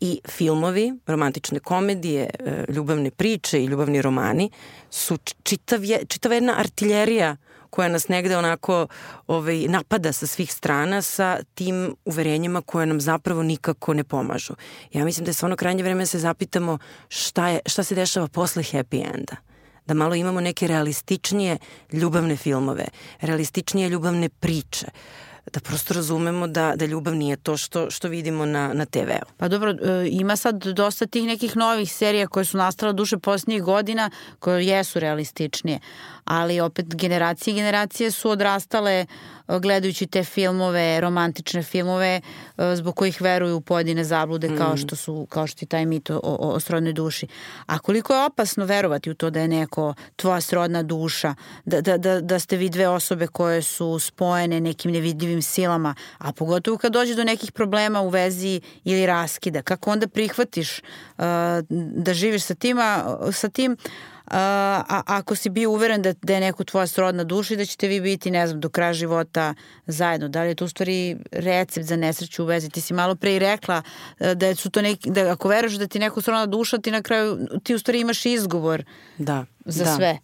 I 0.00 0.20
filmovi, 0.28 0.94
romantične 1.06 1.60
komedije, 1.60 2.30
e, 2.38 2.64
ljubavne 2.68 3.10
priče 3.10 3.62
i 3.62 3.66
ljubavni 3.66 4.02
romani 4.02 4.50
su 4.90 5.18
čitav 5.42 5.84
je, 5.84 6.04
čitava 6.08 6.34
jedna 6.34 6.58
artiljerija 6.58 7.36
koja 7.70 7.88
nas 7.88 8.08
negde 8.08 8.36
onako 8.36 8.86
ovaj, 9.26 9.66
napada 9.68 10.12
sa 10.12 10.26
svih 10.26 10.52
strana 10.52 11.02
sa 11.02 11.38
tim 11.54 11.96
uverenjima 12.04 12.62
koje 12.62 12.86
nam 12.86 13.00
zapravo 13.00 13.42
nikako 13.42 13.94
ne 13.94 14.04
pomažu. 14.04 14.54
Ja 14.92 15.04
mislim 15.04 15.24
da 15.24 15.30
je 15.30 15.34
stvarno 15.34 15.56
krajnje 15.56 15.82
vreme 15.82 16.02
da 16.02 16.06
se 16.06 16.18
zapitamo 16.18 16.78
šta, 17.08 17.48
je, 17.48 17.60
šta 17.66 17.82
se 17.82 17.94
dešava 17.94 18.28
posle 18.28 18.62
happy 18.62 19.04
enda 19.14 19.36
da 19.86 19.94
malo 19.94 20.14
imamo 20.14 20.40
neke 20.40 20.66
realističnije 20.66 21.58
ljubavne 21.92 22.36
filmove, 22.36 22.84
realističnije 23.20 23.88
ljubavne 23.88 24.28
priče, 24.28 24.86
da 25.52 25.60
prosto 25.60 25.94
razumemo 25.94 26.46
da, 26.46 26.76
da 26.76 26.86
ljubav 26.86 27.14
nije 27.14 27.36
to 27.36 27.56
što, 27.56 27.90
što 27.90 28.08
vidimo 28.08 28.46
na, 28.46 28.72
na 28.72 28.84
TV-u. 28.84 29.26
Pa 29.36 29.48
dobro, 29.48 29.70
e, 29.70 30.08
ima 30.10 30.36
sad 30.36 30.66
dosta 30.66 31.06
tih 31.06 31.24
nekih 31.24 31.56
novih 31.56 31.92
serija 31.92 32.26
koje 32.26 32.44
su 32.44 32.56
nastala 32.56 32.92
duše 32.92 33.18
posljednjih 33.18 33.62
godina, 33.62 34.10
koje 34.38 34.66
jesu 34.66 35.00
realističnije, 35.00 35.78
ali 36.24 36.60
opet 36.60 36.86
generacije 36.94 37.52
i 37.52 37.56
generacije 37.56 38.10
su 38.10 38.30
odrastale 38.30 39.06
uh, 39.08 39.35
gledajući 39.48 40.06
te 40.06 40.24
filmove, 40.24 41.00
romantične 41.00 41.62
filmove 41.62 42.20
uh, 42.56 42.64
zbog 42.74 42.96
kojih 42.96 43.22
veruju 43.22 43.56
u 43.56 43.60
pojedine 43.60 44.04
zablude 44.04 44.48
mm. 44.48 44.56
kao 44.58 44.76
što 44.76 44.96
su 44.96 45.26
kao 45.30 45.46
što 45.46 45.64
je 45.64 45.66
taj 45.66 45.86
mit 45.86 46.10
o, 46.10 46.20
o, 46.22 46.48
o 46.48 46.60
srodnoj 46.60 46.92
duši. 46.92 47.26
A 47.66 47.78
koliko 47.78 48.14
je 48.14 48.24
opasno 48.24 48.64
verovati 48.64 49.10
u 49.10 49.14
to 49.14 49.30
da 49.30 49.40
je 49.40 49.48
neko 49.48 49.94
tvoja 50.16 50.40
srodna 50.40 50.82
duša, 50.82 51.34
da, 51.64 51.80
da, 51.80 51.98
da, 51.98 52.20
da 52.20 52.38
ste 52.38 52.56
vi 52.56 52.68
dve 52.68 52.88
osobe 52.88 53.26
koje 53.26 53.62
su 53.62 53.98
spojene 53.98 54.60
nekim 54.60 54.92
nevidljivim 54.92 55.42
silama, 55.42 55.94
a 56.18 56.32
pogotovo 56.32 56.78
kad 56.78 56.92
dođe 56.92 57.14
do 57.14 57.24
nekih 57.24 57.52
problema 57.52 58.00
u 58.00 58.08
vezi 58.08 58.60
ili 58.84 59.06
raskida, 59.06 59.62
kako 59.62 59.90
onda 59.90 60.08
prihvatiš 60.08 60.78
uh, 60.78 61.24
da 61.70 62.14
živiš 62.14 62.42
sa, 62.42 62.54
tima, 62.54 63.18
sa 63.32 63.48
tim 63.48 63.72
uh, 63.72 64.15
a, 64.30 65.02
ako 65.06 65.34
si 65.34 65.50
bio 65.50 65.70
uveren 65.70 66.02
da, 66.02 66.12
da 66.12 66.34
je 66.34 66.40
neko 66.40 66.64
tvoja 66.64 66.86
srodna 66.86 67.24
duša 67.24 67.54
i 67.54 67.56
da 67.56 67.64
ćete 67.64 67.88
vi 67.88 68.00
biti, 68.00 68.30
ne 68.30 68.46
znam, 68.46 68.60
do 68.60 68.68
kraja 68.68 68.92
života 68.92 69.54
zajedno. 69.86 70.28
Da 70.28 70.42
li 70.42 70.48
je 70.48 70.54
to 70.54 70.64
u 70.64 70.68
stvari 70.68 71.16
recept 71.32 71.86
za 71.86 71.96
nesreću 71.96 72.42
u 72.42 72.46
vezi? 72.46 72.70
Ti 72.70 72.80
si 72.80 72.94
malo 72.94 73.14
pre 73.14 73.34
i 73.36 73.38
rekla 73.38 73.82
e, 74.18 74.34
da 74.34 74.54
su 74.54 74.70
to 74.70 74.82
neki, 74.82 75.10
da 75.10 75.32
ako 75.32 75.48
veruješ 75.48 75.74
da 75.74 75.86
ti 75.86 75.98
neko 75.98 76.22
srodna 76.22 76.46
duša, 76.46 76.78
ti 76.78 76.90
na 76.90 77.02
kraju, 77.02 77.38
ti 77.62 77.74
u 77.74 77.78
stvari 77.78 78.00
imaš 78.00 78.26
izgovor 78.26 78.84
da, 79.18 79.44
za 79.64 79.84
da. 79.84 79.96
sve. 79.96 80.18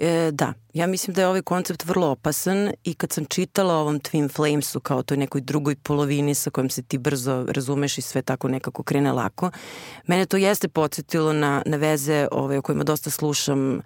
E, 0.00 0.30
da, 0.32 0.52
ja 0.74 0.86
mislim 0.86 1.14
da 1.14 1.20
je 1.20 1.28
ovaj 1.28 1.42
koncept 1.42 1.84
vrlo 1.84 2.06
opasan 2.06 2.72
i 2.84 2.94
kad 2.94 3.12
sam 3.12 3.24
čitala 3.24 3.74
o 3.74 3.80
ovom 3.80 4.00
Twin 4.00 4.32
Flamesu 4.32 4.80
kao 4.80 5.02
toj 5.02 5.16
nekoj 5.16 5.40
drugoj 5.40 5.76
polovini 5.76 6.34
sa 6.34 6.50
kojom 6.50 6.70
se 6.70 6.82
ti 6.82 6.98
brzo 6.98 7.46
razumeš 7.48 7.98
i 7.98 8.02
sve 8.02 8.22
tako 8.22 8.48
nekako 8.48 8.82
krene 8.82 9.12
lako, 9.12 9.50
mene 10.06 10.26
to 10.26 10.36
jeste 10.36 10.68
podsjetilo 10.68 11.32
na, 11.32 11.62
na 11.66 11.76
veze 11.76 12.28
ove, 12.32 12.58
o 12.58 12.62
kojima 12.62 12.84
dosta 12.84 13.10
slušam 13.10 13.82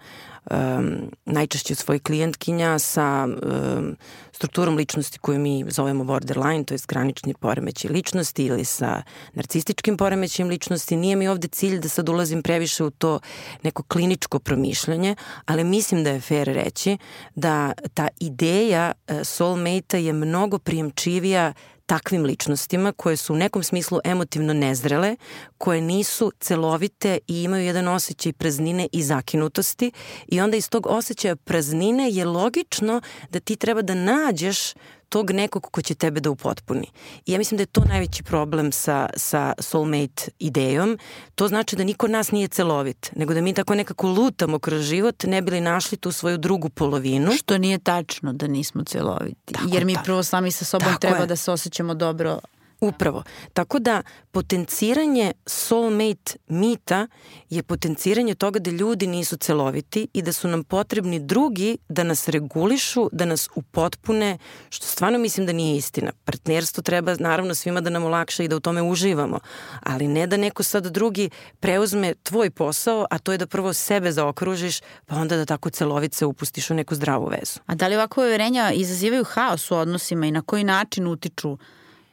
um, 0.51 1.11
najčešće 1.25 1.75
svojih 1.75 2.01
klijentkinja 2.01 2.79
sa 2.79 3.27
um, 3.27 3.95
strukturom 4.31 4.75
ličnosti 4.75 5.19
koju 5.19 5.39
mi 5.39 5.65
zovemo 5.67 6.03
borderline, 6.03 6.63
to 6.63 6.73
je 6.73 6.79
granični 6.87 7.33
poremećaj 7.33 7.91
ličnosti 7.91 8.45
ili 8.45 8.65
sa 8.65 9.03
narcističkim 9.33 9.97
poremećajem 9.97 10.49
ličnosti. 10.49 10.95
Nije 10.95 11.15
mi 11.15 11.27
ovde 11.27 11.47
cilj 11.47 11.79
da 11.79 11.89
sad 11.89 12.09
ulazim 12.09 12.43
previše 12.43 12.83
u 12.83 12.89
to 12.89 13.19
neko 13.63 13.83
kliničko 13.83 14.39
promišljanje, 14.39 15.15
ali 15.45 15.63
mislim 15.63 16.03
da 16.03 16.09
je 16.09 16.21
fair 16.21 16.47
reći 16.47 16.97
da 17.35 17.71
ta 17.93 18.07
ideja 18.19 18.91
uh, 18.91 19.15
soulmate-a 19.23 19.99
je 19.99 20.13
mnogo 20.13 20.59
prijemčivija 20.59 21.53
takvim 21.85 22.23
ličnostima 22.23 22.91
koje 22.91 23.17
su 23.17 23.33
u 23.33 23.37
nekom 23.37 23.63
smislu 23.63 23.99
emotivno 24.03 24.53
nezrele, 24.53 25.15
koje 25.57 25.81
nisu 25.81 26.31
celovite 26.39 27.19
i 27.27 27.43
imaju 27.43 27.65
jedan 27.65 27.87
osjećaj 27.87 28.33
praznine 28.33 28.87
i 28.91 29.03
zakinutosti 29.03 29.91
i 30.27 30.41
onda 30.41 30.57
iz 30.57 30.69
tog 30.69 30.87
osjećaja 30.87 31.35
praznine 31.35 32.09
je 32.11 32.25
logično 32.25 33.01
da 33.29 33.39
ti 33.39 33.55
treba 33.55 33.81
da 33.81 33.93
nađeš 33.95 34.73
tog 35.09 35.31
nekog 35.31 35.63
ko 35.71 35.81
će 35.81 35.95
tebe 35.95 36.19
da 36.19 36.29
upotpuni. 36.29 36.87
I 37.25 37.31
ja 37.31 37.37
mislim 37.37 37.57
da 37.57 37.61
je 37.61 37.65
to 37.65 37.81
najveći 37.85 38.23
problem 38.23 38.71
sa, 38.71 39.09
sa 39.17 39.53
soulmate 39.59 40.31
idejom. 40.39 40.97
To 41.35 41.47
znači 41.47 41.75
da 41.75 41.83
niko 41.83 42.07
nas 42.07 42.31
nije 42.31 42.47
celovit, 42.47 43.11
nego 43.15 43.33
da 43.33 43.41
mi 43.41 43.53
tako 43.53 43.75
nekako 43.75 44.07
lutamo 44.07 44.59
kroz 44.59 44.81
život, 44.81 45.23
ne 45.23 45.41
bili 45.41 45.61
našli 45.61 45.97
tu 45.97 46.11
svoju 46.11 46.37
drugu 46.37 46.69
polovinu. 46.69 47.31
Što 47.31 47.57
nije 47.57 47.79
tačno 47.79 48.33
da 48.33 48.47
nismo 48.47 48.83
celoviti. 48.83 49.53
Tako, 49.53 49.69
jer 49.73 49.85
mi 49.85 49.93
tako. 49.93 50.05
prvo 50.05 50.23
sami 50.23 50.51
sa 50.51 50.65
sobom 50.65 50.87
tako 50.87 50.99
treba 50.99 51.17
je. 51.17 51.27
da 51.27 51.35
se 51.35 51.51
osjećamo 51.51 51.93
dobro 51.93 52.39
Upravo. 52.87 53.23
Tako 53.53 53.79
da 53.79 54.01
potenciranje 54.31 55.31
soulmate 55.45 56.37
mita 56.47 57.07
je 57.49 57.63
potenciranje 57.63 58.35
toga 58.35 58.59
da 58.59 58.71
ljudi 58.71 59.07
nisu 59.07 59.37
celoviti 59.37 60.07
i 60.13 60.21
da 60.21 60.33
su 60.33 60.47
nam 60.47 60.63
potrebni 60.63 61.19
drugi 61.19 61.77
da 61.89 62.03
nas 62.03 62.27
regulišu, 62.27 63.09
da 63.11 63.25
nas 63.25 63.49
upotpune, 63.55 64.37
što 64.69 64.87
stvarno 64.87 65.19
mislim 65.19 65.45
da 65.45 65.53
nije 65.53 65.77
istina. 65.77 66.11
Partnerstvo 66.25 66.83
treba 66.83 67.15
naravno 67.19 67.55
svima 67.55 67.81
da 67.81 67.89
nam 67.89 68.03
olakša 68.03 68.43
i 68.43 68.47
da 68.47 68.55
u 68.55 68.59
tome 68.59 68.81
uživamo, 68.81 69.39
ali 69.81 70.07
ne 70.07 70.27
da 70.27 70.37
neko 70.37 70.63
sad 70.63 70.85
drugi 70.87 71.29
preuzme 71.59 72.13
tvoj 72.23 72.49
posao, 72.49 73.05
a 73.09 73.17
to 73.17 73.31
je 73.31 73.37
da 73.37 73.47
prvo 73.47 73.73
sebe 73.73 74.11
zaokružiš, 74.11 74.81
pa 75.05 75.15
onda 75.15 75.37
da 75.37 75.45
tako 75.45 75.69
celovit 75.69 76.13
se 76.13 76.25
upustiš 76.25 76.69
u 76.69 76.73
neku 76.73 76.95
zdravu 76.95 77.27
vezu. 77.27 77.59
A 77.65 77.75
da 77.75 77.87
li 77.87 77.95
ovakve 77.95 78.23
uverenja 78.23 78.71
izazivaju 78.71 79.23
haos 79.23 79.71
u 79.71 79.75
odnosima 79.75 80.25
i 80.25 80.31
na 80.31 80.41
koji 80.41 80.63
način 80.63 81.07
utiču 81.07 81.57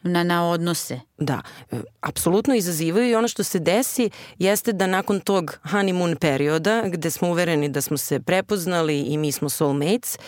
na, 0.03 0.25
na 0.25 0.49
odnose. 0.49 1.01
Da, 1.19 1.43
e, 1.71 1.81
apsolutno 2.01 2.55
izazivaju 2.55 3.11
i 3.11 3.15
ono 3.15 3.29
što 3.29 3.43
se 3.43 3.59
desi 3.59 4.11
jeste 4.39 4.73
da 4.73 4.87
nakon 4.87 5.21
tog 5.21 5.59
honeymoon 5.65 6.19
perioda 6.19 6.83
gde 6.87 7.11
smo 7.11 7.29
uvereni 7.29 7.69
da 7.69 7.81
smo 7.81 7.97
se 7.97 8.21
prepoznali 8.21 9.01
i 9.01 9.19
mi 9.19 9.33
smo 9.33 9.49
soulmates, 9.49 10.19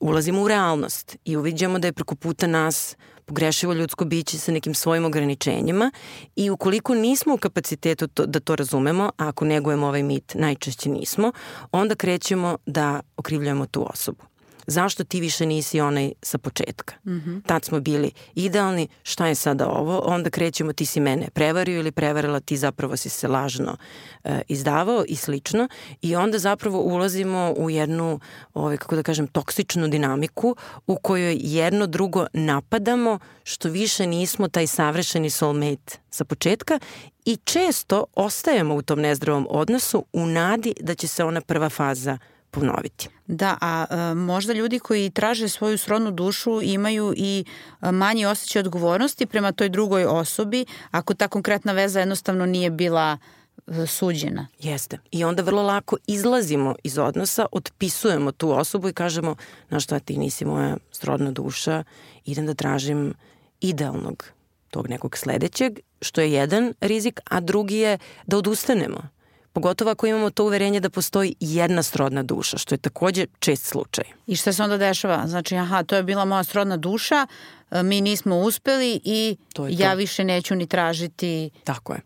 ulazimo 0.00 0.42
u 0.42 0.48
realnost 0.48 1.16
i 1.24 1.36
uviđamo 1.36 1.78
da 1.78 1.88
je 1.88 1.92
preko 1.92 2.14
puta 2.14 2.46
nas 2.46 2.96
pogrešivo 3.26 3.72
ljudsko 3.72 4.04
biće 4.04 4.38
sa 4.38 4.52
nekim 4.52 4.74
svojim 4.74 5.04
ograničenjima 5.04 5.90
i 6.36 6.50
ukoliko 6.50 6.94
nismo 6.94 7.34
u 7.34 7.38
kapacitetu 7.38 8.06
to, 8.06 8.26
da 8.26 8.40
to 8.40 8.56
razumemo, 8.56 9.04
a 9.04 9.28
ako 9.28 9.44
negujemo 9.44 9.86
ovaj 9.86 10.02
mit, 10.02 10.34
najčešće 10.34 10.88
nismo, 10.88 11.32
onda 11.72 11.94
krećemo 11.94 12.58
da 12.66 13.00
okrivljujemo 13.16 13.66
tu 13.66 13.86
osobu 13.90 14.35
zašto 14.66 15.04
ti 15.04 15.20
više 15.20 15.46
nisi 15.46 15.80
onaj 15.80 16.12
sa 16.22 16.38
početka. 16.38 16.94
Mm 17.04 17.10
-hmm. 17.10 17.42
Tad 17.46 17.64
smo 17.64 17.80
bili 17.80 18.10
idealni, 18.34 18.88
šta 19.02 19.26
je 19.26 19.34
sada 19.34 19.68
ovo? 19.68 19.98
Onda 19.98 20.30
krećemo 20.30 20.72
ti 20.72 20.86
si 20.86 21.00
mene 21.00 21.28
prevario 21.34 21.78
ili 21.78 21.92
prevarila, 21.92 22.40
ti 22.40 22.56
zapravo 22.56 22.96
si 22.96 23.08
se 23.08 23.28
lažno 23.28 23.76
e, 24.24 24.40
izdavao 24.48 25.04
i 25.08 25.16
slično 25.16 25.68
i 26.02 26.16
onda 26.16 26.38
zapravo 26.38 26.80
ulazimo 26.80 27.54
u 27.56 27.70
jednu, 27.70 28.20
ovaj, 28.54 28.76
kako 28.76 28.96
da 28.96 29.02
kažem, 29.02 29.26
toksičnu 29.26 29.88
dinamiku 29.88 30.56
u 30.86 30.96
kojoj 30.96 31.36
jedno 31.40 31.86
drugo 31.86 32.26
napadamo 32.32 33.18
što 33.44 33.68
više 33.68 34.06
nismo 34.06 34.48
taj 34.48 34.66
savršeni 34.66 35.30
soulmate 35.30 35.98
sa 36.10 36.24
početka 36.24 36.78
i 37.24 37.36
često 37.44 38.04
ostajemo 38.14 38.74
u 38.74 38.82
tom 38.82 39.00
nezdravom 39.00 39.46
odnosu 39.50 40.04
u 40.12 40.26
nadi 40.26 40.74
da 40.80 40.94
će 40.94 41.08
se 41.08 41.24
ona 41.24 41.40
prva 41.40 41.68
faza 41.68 42.18
ponoviti. 42.56 43.08
Da, 43.26 43.56
a, 43.60 43.84
e, 43.90 44.14
možda 44.14 44.52
ljudi 44.52 44.78
koji 44.78 45.10
traže 45.10 45.48
svoju 45.48 45.78
srodnu 45.78 46.10
dušu 46.10 46.62
imaju 46.62 47.14
i 47.16 47.44
e, 47.82 47.92
manji 47.92 48.26
osjećaj 48.26 48.60
odgovornosti 48.60 49.26
prema 49.26 49.52
toj 49.52 49.68
drugoj 49.68 50.04
osobi 50.04 50.64
ako 50.90 51.14
ta 51.14 51.28
konkretna 51.28 51.72
veza 51.72 52.00
jednostavno 52.00 52.46
nije 52.46 52.70
bila 52.70 53.18
e, 53.66 53.86
suđena. 53.86 54.46
Jeste. 54.58 54.98
I 55.10 55.24
onda 55.24 55.42
vrlo 55.42 55.62
lako 55.62 55.96
izlazimo 56.06 56.74
iz 56.84 56.98
odnosa, 56.98 57.46
otpisujemo 57.52 58.32
tu 58.32 58.50
osobu 58.50 58.88
i 58.88 58.92
kažemo, 58.92 59.36
na 59.70 59.80
šta 59.80 59.98
ti 59.98 60.16
nisi 60.18 60.44
moja 60.44 60.76
srodna 60.92 61.30
duša, 61.30 61.84
idem 62.24 62.46
da 62.46 62.54
tražim 62.54 63.14
idealnog 63.60 64.24
tog 64.70 64.88
nekog 64.88 65.16
sledećeg, 65.16 65.78
što 66.00 66.20
je 66.20 66.32
jedan 66.32 66.74
rizik, 66.80 67.20
a 67.24 67.40
drugi 67.40 67.76
je 67.76 67.98
da 68.26 68.36
odustanemo 68.38 69.15
Pogotovo 69.56 69.90
ako 69.90 70.06
imamo 70.06 70.30
to 70.30 70.44
uverenje 70.44 70.80
da 70.80 70.90
postoji 70.90 71.34
jedna 71.40 71.82
srodna 71.82 72.22
duša, 72.22 72.58
što 72.58 72.74
je 72.74 72.78
takođe 72.78 73.26
čest 73.38 73.64
slučaj. 73.64 74.04
I 74.26 74.36
šta 74.36 74.52
se 74.52 74.62
onda 74.62 74.76
dešava? 74.76 75.26
Znači, 75.26 75.56
aha, 75.56 75.82
to 75.82 75.96
je 75.96 76.02
bila 76.02 76.24
moja 76.24 76.44
srodna 76.44 76.76
duša, 76.76 77.26
e, 77.70 77.82
mi 77.82 78.00
nismo 78.00 78.36
uspeli 78.36 79.00
i 79.04 79.36
ja 79.68 79.90
to. 79.90 79.96
više 79.96 80.24
neću 80.24 80.54
ni 80.54 80.66
tražiti 80.66 81.50
tako 81.64 81.92
je 81.92 82.00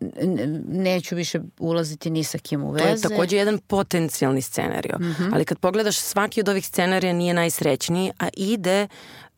neću 0.68 1.16
više 1.16 1.40
ulaziti 1.58 2.10
ni 2.10 2.24
sa 2.24 2.38
kim 2.38 2.64
u 2.64 2.70
veze 2.70 2.84
to 2.84 2.90
je 2.90 3.00
takođe 3.00 3.36
jedan 3.36 3.58
potencijalni 3.58 4.42
scenario 4.42 4.96
mm 5.00 5.04
-hmm. 5.04 5.30
ali 5.34 5.44
kad 5.44 5.58
pogledaš 5.58 5.98
svaki 5.98 6.40
od 6.40 6.48
ovih 6.48 6.66
scenarija 6.66 7.12
nije 7.12 7.34
najsrećniji 7.34 8.12
a 8.18 8.28
ide 8.36 8.88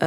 uh, 0.00 0.06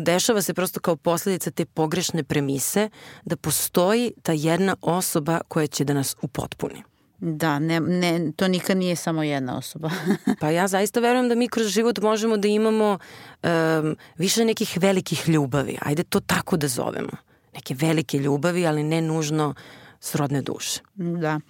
dešava 0.00 0.42
se 0.42 0.54
prosto 0.54 0.80
kao 0.80 0.96
posledica 0.96 1.50
te 1.50 1.64
pogrešne 1.64 2.24
premise 2.24 2.88
da 3.24 3.36
postoji 3.36 4.12
ta 4.22 4.32
jedna 4.32 4.76
osoba 4.80 5.40
koja 5.48 5.66
će 5.66 5.84
da 5.84 5.94
nas 5.94 6.16
upotpuni 6.22 6.82
Da, 7.20 7.58
ne, 7.58 7.80
ne, 7.80 8.32
to 8.36 8.48
nikad 8.48 8.76
nije 8.76 8.96
samo 8.96 9.22
jedna 9.22 9.56
osoba. 9.56 9.90
pa 10.40 10.50
ja 10.50 10.68
zaista 10.68 11.00
verujem 11.00 11.28
da 11.28 11.34
mi 11.34 11.48
kroz 11.48 11.66
život 11.66 11.98
možemo 11.98 12.36
da 12.36 12.48
imamo 12.48 12.98
um, 13.42 13.96
više 14.16 14.44
nekih 14.44 14.78
velikih 14.80 15.28
ljubavi. 15.28 15.78
Ajde 15.82 16.02
to 16.02 16.20
tako 16.20 16.56
da 16.56 16.68
zovemo. 16.68 17.12
Neke 17.54 17.74
velike 17.74 18.18
ljubavi, 18.18 18.66
ali 18.66 18.82
ne 18.82 19.00
nužno 19.00 19.54
srodne 20.00 20.42
duše. 20.42 20.80
Da. 20.94 21.40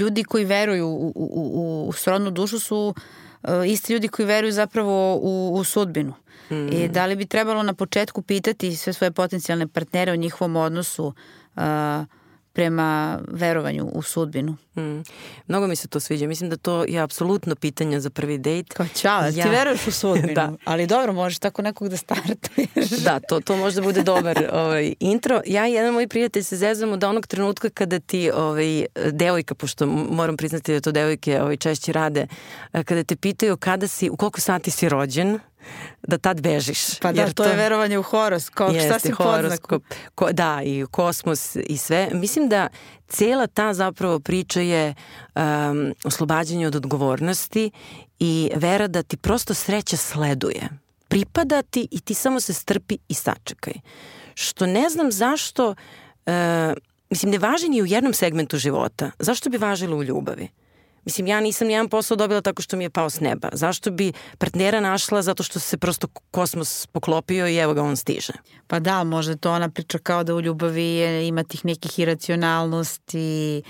Ljudi 0.00 0.24
koji 0.24 0.44
veruju 0.44 0.86
u, 0.86 1.12
u, 1.14 1.86
u, 1.88 1.92
srodnu 1.92 2.30
dušu 2.30 2.58
su 2.58 2.94
uh, 3.42 3.50
isti 3.66 3.92
ljudi 3.92 4.08
koji 4.08 4.26
veruju 4.26 4.52
zapravo 4.52 5.16
u, 5.22 5.54
u 5.54 5.64
sudbinu. 5.64 6.14
Mm. 6.50 6.68
I 6.72 6.88
da 6.88 7.06
li 7.06 7.16
bi 7.16 7.26
trebalo 7.26 7.62
na 7.62 7.74
početku 7.74 8.22
pitati 8.22 8.76
sve 8.76 8.92
svoje 8.92 9.10
potencijalne 9.10 9.68
partnere 9.68 10.12
o 10.12 10.16
njihovom 10.16 10.56
odnosu 10.56 11.06
uh, 11.56 11.62
prema 12.52 13.20
verovanju 13.28 13.84
u 13.84 14.02
sudbinu. 14.02 14.56
Mm. 14.76 15.02
Mnogo 15.48 15.66
mi 15.66 15.76
se 15.76 15.88
to 15.88 16.00
sviđa. 16.00 16.26
Mislim 16.26 16.50
da 16.50 16.56
to 16.56 16.84
je 16.88 17.00
apsolutno 17.00 17.54
pitanje 17.54 18.00
za 18.00 18.10
prvi 18.10 18.38
dejt. 18.38 18.72
Kao 18.72 18.86
čao, 19.00 19.22
ja. 19.22 19.44
ti 19.44 19.50
veruješ 19.50 19.86
u 19.86 19.90
sudbinu, 19.90 20.34
da. 20.40 20.52
ali 20.64 20.86
dobro, 20.86 21.12
možeš 21.12 21.38
tako 21.38 21.62
nekog 21.62 21.88
da 21.88 21.96
startuješ. 21.96 22.90
da, 23.04 23.20
to, 23.20 23.40
to 23.40 23.56
možda 23.56 23.82
bude 23.82 24.02
dobar 24.02 24.44
ovaj, 24.52 24.94
intro. 25.00 25.40
Ja 25.46 25.68
i 25.68 25.72
jedan 25.72 25.94
moj 25.94 26.08
prijatelj 26.08 26.42
se 26.42 26.56
zezamo 26.56 26.96
da 26.96 27.08
onog 27.08 27.26
trenutka 27.26 27.70
kada 27.70 28.00
ti 28.00 28.30
ovaj, 28.30 28.86
devojka, 29.12 29.54
pošto 29.54 29.86
moram 29.86 30.36
priznati 30.36 30.72
da 30.72 30.80
to 30.80 30.92
devojke 30.92 31.42
ovaj, 31.42 31.56
češće 31.56 31.92
rade, 31.92 32.26
kada 32.72 33.04
te 33.04 33.16
pitaju 33.16 33.56
kada 33.56 33.88
si, 33.88 34.10
u 34.10 34.16
koliko 34.16 34.40
sati 34.40 34.70
si 34.70 34.88
rođen, 34.88 35.38
da 36.02 36.18
tad 36.18 36.40
bežiš. 36.40 36.98
Pa 36.98 37.12
da, 37.12 37.20
Jer 37.20 37.32
to, 37.32 37.44
to 37.44 37.50
je 37.50 37.56
verovanje 37.56 37.98
u 37.98 38.02
horoskop. 38.02 38.74
Šta 38.86 38.98
si 38.98 39.10
horoskop, 39.10 39.82
ko, 40.14 40.32
Da, 40.32 40.62
i 40.64 40.84
kosmos 40.90 41.56
i 41.56 41.76
sve. 41.76 42.08
Mislim 42.12 42.48
da 42.48 42.68
cela 43.08 43.46
ta 43.46 43.74
zapravo 43.74 44.20
priča 44.20 44.60
je 44.60 44.94
um, 45.34 45.94
oslobađanje 46.04 46.66
od 46.66 46.76
odgovornosti 46.76 47.70
i 48.18 48.50
vera 48.56 48.88
da 48.88 49.02
ti 49.02 49.16
prosto 49.16 49.54
sreća 49.54 49.96
sleduje. 49.96 50.68
Pripada 51.08 51.62
ti 51.62 51.88
i 51.90 52.00
ti 52.00 52.14
samo 52.14 52.40
se 52.40 52.54
strpi 52.54 52.98
i 53.08 53.14
sačekaj. 53.14 53.74
Što 54.34 54.66
ne 54.66 54.90
znam 54.90 55.12
zašto, 55.12 55.68
uh, 55.68 56.32
mislim 57.10 57.32
ne 57.32 57.38
važi 57.38 57.68
ni 57.68 57.82
u 57.82 57.86
jednom 57.86 58.12
segmentu 58.12 58.56
života. 58.56 59.10
Zašto 59.18 59.50
bi 59.50 59.56
važilo 59.56 59.96
u 59.96 60.04
ljubavi? 60.04 60.48
Mislim, 61.04 61.26
ja 61.26 61.40
nisam 61.40 61.66
nijedan 61.66 61.88
posao 61.88 62.16
dobila 62.16 62.40
tako 62.40 62.62
što 62.62 62.76
mi 62.76 62.84
je 62.84 62.90
pao 62.90 63.10
s 63.10 63.20
neba. 63.20 63.48
Zašto 63.52 63.90
bi 63.90 64.12
partnera 64.38 64.80
našla? 64.80 65.22
Zato 65.22 65.42
što 65.42 65.60
se 65.60 65.78
prosto 65.78 66.06
kosmos 66.30 66.86
poklopio 66.86 67.48
i 67.48 67.56
evo 67.56 67.74
ga 67.74 67.82
on 67.82 67.96
stiže. 67.96 68.32
Pa 68.66 68.80
da, 68.80 69.04
možda 69.04 69.36
to 69.36 69.52
ona 69.52 69.70
priča 69.70 69.98
kao 69.98 70.24
da 70.24 70.34
u 70.34 70.40
ljubavi 70.40 70.84
je, 70.84 71.28
ima 71.28 71.44
tih 71.44 71.64
nekih 71.64 71.98
iracionalnosti, 71.98 73.62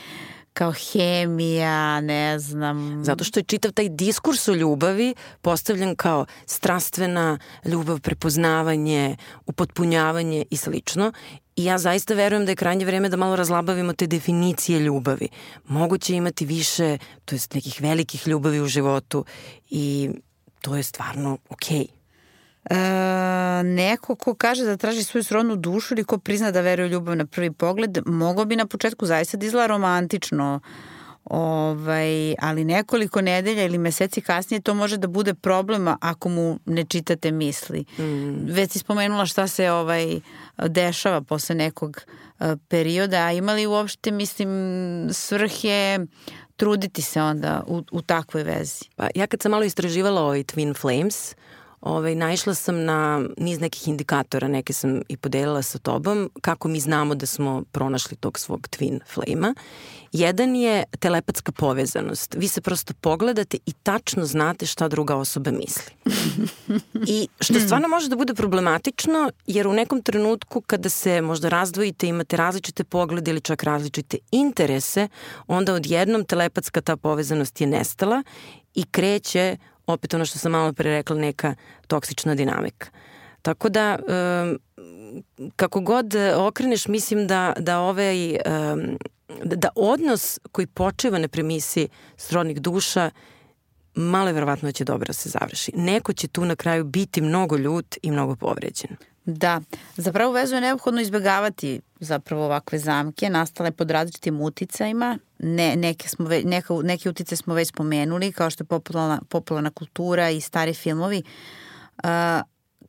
kao 0.53 0.73
hemija, 0.73 2.01
ne 2.01 2.39
znam. 2.39 3.05
Zato 3.05 3.25
što 3.25 3.41
je 3.41 3.45
čitav 3.45 3.73
taj 3.73 3.89
diskurs 3.89 4.49
o 4.49 4.55
ljubavi 4.55 5.15
postavljen 5.43 5.97
kao 5.97 6.27
strastvena 6.47 7.39
ljubav, 7.65 8.01
prepoznavanje, 8.01 9.17
upotpunjavanje 9.47 10.45
i 10.51 10.57
slično 10.57 11.13
I 11.61 11.65
ja 11.65 11.79
zaista 11.79 12.15
verujem 12.15 12.45
da 12.45 12.53
je 12.53 12.57
krajnje 12.57 12.85
vreme 12.85 13.09
da 13.09 13.17
malo 13.17 13.37
razlabavimo 13.37 13.93
te 13.93 14.07
definicije 14.07 14.79
ljubavi. 14.81 15.29
Moguće 15.67 16.15
imati 16.15 16.47
više, 16.47 16.99
to 17.25 17.35
jest 17.35 17.55
nekih 17.55 17.83
velikih 17.83 18.29
ljubavi 18.29 18.61
u 18.61 18.67
životu 18.67 19.25
i 19.71 20.11
to 20.61 20.77
je 20.77 20.83
stvarno 20.83 21.39
okej. 21.49 21.79
Okay. 21.79 22.01
E, 22.71 23.63
neko 23.63 24.15
ko 24.15 24.35
kaže 24.35 24.65
da 24.65 24.77
traži 24.77 25.05
svoju 25.05 25.25
srodnu 25.25 25.57
dušu 25.57 25.95
ili 25.95 26.05
ko 26.05 26.19
prizna 26.19 26.51
da 26.51 26.61
veruje 26.61 26.87
u 26.87 26.91
ljubav 26.91 27.17
na 27.17 27.27
prvi 27.27 27.53
pogled, 27.53 27.99
mogao 28.07 28.45
bi 28.45 28.57
na 28.57 28.67
početku 28.67 29.07
zaista 29.07 29.37
da 29.37 29.47
izgleda 29.47 29.67
romantično. 29.67 30.61
Ovaj, 31.25 32.35
ali 32.39 32.65
nekoliko 32.65 33.21
nedelja 33.21 33.65
ili 33.65 33.79
meseci 33.79 34.21
kasnije 34.21 34.61
to 34.61 34.75
može 34.75 34.97
da 34.97 35.07
bude 35.07 35.35
problema 35.35 35.99
ako 36.01 36.29
mu 36.29 36.59
ne 36.67 36.85
čitate 36.85 37.31
misli. 37.31 37.85
Mm. 37.99 38.47
Već 38.47 38.71
si 38.71 38.79
spomenula 38.79 39.27
šta 39.27 39.47
se 39.47 39.71
ovaj 39.71 40.21
dešava 40.59 41.21
posle 41.21 41.55
nekog 41.55 42.01
uh, 42.01 42.47
perioda, 42.69 43.17
a 43.17 43.33
imali 43.33 43.67
uopšte, 43.67 44.11
mislim, 44.11 44.51
svrhe 45.13 45.99
truditi 46.57 47.03
se 47.03 47.23
onda 47.23 47.63
u, 47.67 47.83
u 47.93 48.03
takvoj 48.03 48.43
vezi? 48.43 48.85
Pa 48.97 49.09
ja 49.15 49.27
kad 49.27 49.43
sam 49.43 49.51
malo 49.51 49.65
istraživala 49.65 50.23
ovaj 50.23 50.45
Twin 50.45 50.77
Flames, 50.81 51.35
ovaj, 51.81 52.15
naišla 52.15 52.55
sam 52.55 52.85
na 52.85 53.23
niz 53.37 53.61
nekih 53.61 53.89
indikatora, 53.89 54.49
neke 54.49 54.73
sam 54.73 55.01
i 55.09 55.17
podelila 55.17 55.63
sa 55.63 55.79
tobom, 55.79 56.31
kako 56.41 56.69
mi 56.69 56.81
znamo 56.81 57.15
da 57.15 57.27
smo 57.27 57.63
pronašli 57.73 58.17
tog 58.17 58.39
svog 58.39 58.69
twin 58.69 59.01
flame-a. 59.15 59.55
Jedan 60.13 60.57
je 60.57 60.85
telepatska 60.99 61.53
povezanost. 61.53 62.35
Vi 62.39 62.49
se 62.49 62.61
prosto 62.61 62.95
pogledate 63.01 63.59
i 63.67 63.73
tačno 63.73 64.25
znate 64.25 64.67
šta 64.67 64.89
druga 64.89 65.17
osoba 65.17 65.51
misli. 65.51 65.93
I 67.07 67.29
što 67.41 67.61
stvarno 67.61 67.89
može 67.89 68.09
da 68.09 68.17
bude 68.17 68.35
problematično, 68.35 69.31
jer 69.47 69.67
u 69.67 69.73
nekom 69.73 70.03
trenutku 70.03 70.61
kada 70.61 70.89
se 70.89 71.21
možda 71.21 71.49
razdvojite, 71.49 72.07
imate 72.07 72.37
različite 72.37 72.85
poglede 72.85 73.31
ili 73.31 73.41
čak 73.41 73.63
različite 73.63 74.19
interese, 74.31 75.09
onda 75.47 75.75
odjednom 75.75 76.25
telepatska 76.25 76.81
ta 76.81 76.97
povezanost 76.97 77.61
je 77.61 77.67
nestala 77.67 78.23
i 78.75 78.85
kreće 78.91 79.57
opet 79.93 80.15
ono 80.15 80.25
što 80.25 80.39
sam 80.39 80.53
malo 80.53 80.73
pre 80.73 80.91
rekla, 80.91 81.17
neka 81.17 81.55
toksična 81.87 82.35
dinamika. 82.35 82.87
Tako 83.43 83.69
da, 83.69 83.99
kako 85.57 85.81
god 85.81 86.15
okreneš, 86.37 86.89
mislim 86.89 87.27
da, 87.27 87.53
da 87.59 87.81
ovaj, 87.81 88.37
da 89.45 89.69
odnos 89.75 90.39
koji 90.53 90.67
počeva 90.67 91.19
na 91.19 91.29
premisi 91.29 91.89
srodnih 92.17 92.61
duša 92.61 93.11
malo 93.95 94.29
je 94.29 94.33
verovatno 94.33 94.69
da 94.69 94.73
će 94.73 94.85
dobro 94.85 95.07
da 95.07 95.13
se 95.13 95.29
završi. 95.29 95.73
Neko 95.75 96.13
će 96.13 96.29
tu 96.29 96.45
na 96.45 96.57
kraju 96.57 96.85
biti 96.85 97.21
mnogo 97.21 97.57
ljut 97.57 97.97
i 98.03 98.11
mnogo 98.11 98.37
povređen. 98.37 98.97
Da, 99.25 99.61
zapravo 99.97 100.33
vezu 100.33 100.55
je 100.55 100.61
neophodno 100.61 101.01
izbjegavati 101.01 101.81
zapravo 102.01 102.45
ovakve 102.45 102.79
zamke, 102.79 103.31
nastale 103.31 103.71
pod 103.71 103.91
različitim 103.91 104.41
uticajima. 104.41 105.19
Ne, 105.39 105.77
neke, 105.77 106.09
smo 106.09 106.27
ve, 106.27 106.43
neka, 106.45 106.75
neke 106.83 107.11
utice 107.11 107.37
smo 107.37 107.55
već 107.55 107.69
spomenuli, 107.69 108.33
kao 108.33 108.51
što 108.51 108.63
je 108.63 108.67
popularna, 108.67 109.21
popularna 109.29 109.71
kultura 109.71 110.31
i 110.31 110.41
stari 110.41 110.75
filmovi. 110.75 111.23
Uh, 112.05 112.11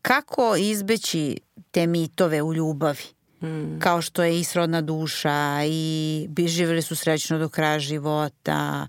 kako 0.01 0.55
izbeći 0.55 1.37
te 1.71 1.87
mitove 1.87 2.41
u 2.41 2.53
ljubavi? 2.53 3.03
Mm. 3.41 3.79
Kao 3.79 4.01
što 4.01 4.23
je 4.23 4.39
i 4.39 4.43
srodna 4.43 4.81
duša 4.81 5.61
i 5.65 6.25
bi 6.29 6.47
živjeli 6.47 6.81
su 6.81 6.95
srećno 6.95 7.39
do 7.39 7.49
kraja 7.49 7.79
života 7.79 8.87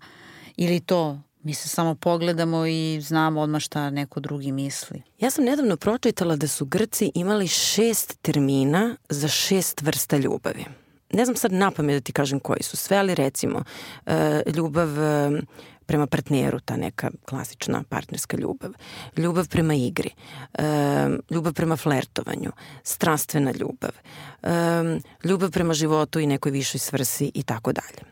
ili 0.57 0.81
to 0.81 1.19
Mi 1.45 1.55
se 1.55 1.69
samo 1.69 1.95
pogledamo 1.95 2.67
i 2.67 3.01
znamo 3.01 3.41
odmah 3.41 3.61
šta 3.61 3.91
neko 3.91 4.21
drugi 4.21 4.53
misli. 4.53 5.03
Ja 5.19 5.31
sam 5.31 5.45
nedavno 5.45 5.77
pročitala 5.77 6.37
da 6.37 6.49
su 6.49 6.65
Grci 6.65 7.13
imali 7.15 7.49
šest 7.49 8.19
termina 8.23 8.97
za 9.09 9.29
šest 9.29 9.83
vrsta 9.83 10.17
ljubavi. 10.17 10.65
Ne 11.13 11.25
znam 11.25 11.37
sad 11.37 11.53
napamet 11.53 11.97
da 11.97 12.01
ti 12.01 12.13
kažem 12.13 12.41
koji 12.41 12.63
su 12.63 12.77
sve, 12.77 12.97
ali 12.97 13.15
recimo 13.15 13.65
e, 14.07 14.43
ljubav 14.57 14.99
e, 14.99 15.43
prema 15.87 16.07
partneru, 16.07 16.61
ta 16.61 16.77
neka 16.77 17.11
klasična 17.25 17.83
partnerska 17.89 18.37
ljubav, 18.37 18.71
ljubav 19.17 19.49
prema 19.49 19.75
igri, 19.75 20.11
e, 20.55 20.65
ljubav 21.31 21.53
prema 21.53 21.77
flertovanju, 21.77 22.51
strastvena 22.83 23.53
ljubav, 23.53 23.91
ljubav 25.25 25.51
prema 25.51 25.75
životu 25.75 26.21
i 26.21 26.27
nekoj 26.27 26.53
višoj 26.53 26.79
svrsi 26.79 27.33
i 27.35 27.43
tako 27.43 27.73
dalje. 27.73 28.12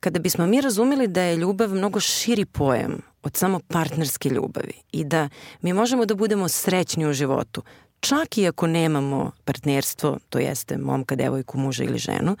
Kada 0.00 0.18
bismo 0.18 0.46
mi 0.46 0.60
razumeli 0.60 1.08
da 1.08 1.22
je 1.22 1.36
ljubav 1.36 1.70
mnogo 1.70 2.00
širi 2.00 2.44
pojam 2.44 3.00
od 3.22 3.36
samo 3.36 3.60
partnerske 3.68 4.28
ljubavi 4.28 4.72
i 4.92 5.04
da 5.04 5.28
mi 5.60 5.72
možemo 5.72 6.04
da 6.06 6.14
budemo 6.14 6.48
srećni 6.48 7.06
u 7.06 7.12
životu, 7.12 7.62
čak 8.00 8.38
i 8.38 8.48
ako 8.48 8.66
nemamo 8.66 9.30
partnerstvo, 9.44 10.18
to 10.28 10.38
jeste 10.38 10.78
momka, 10.78 11.16
devojku, 11.16 11.58
muža 11.58 11.84
ili 11.84 11.98
ženu, 11.98 12.36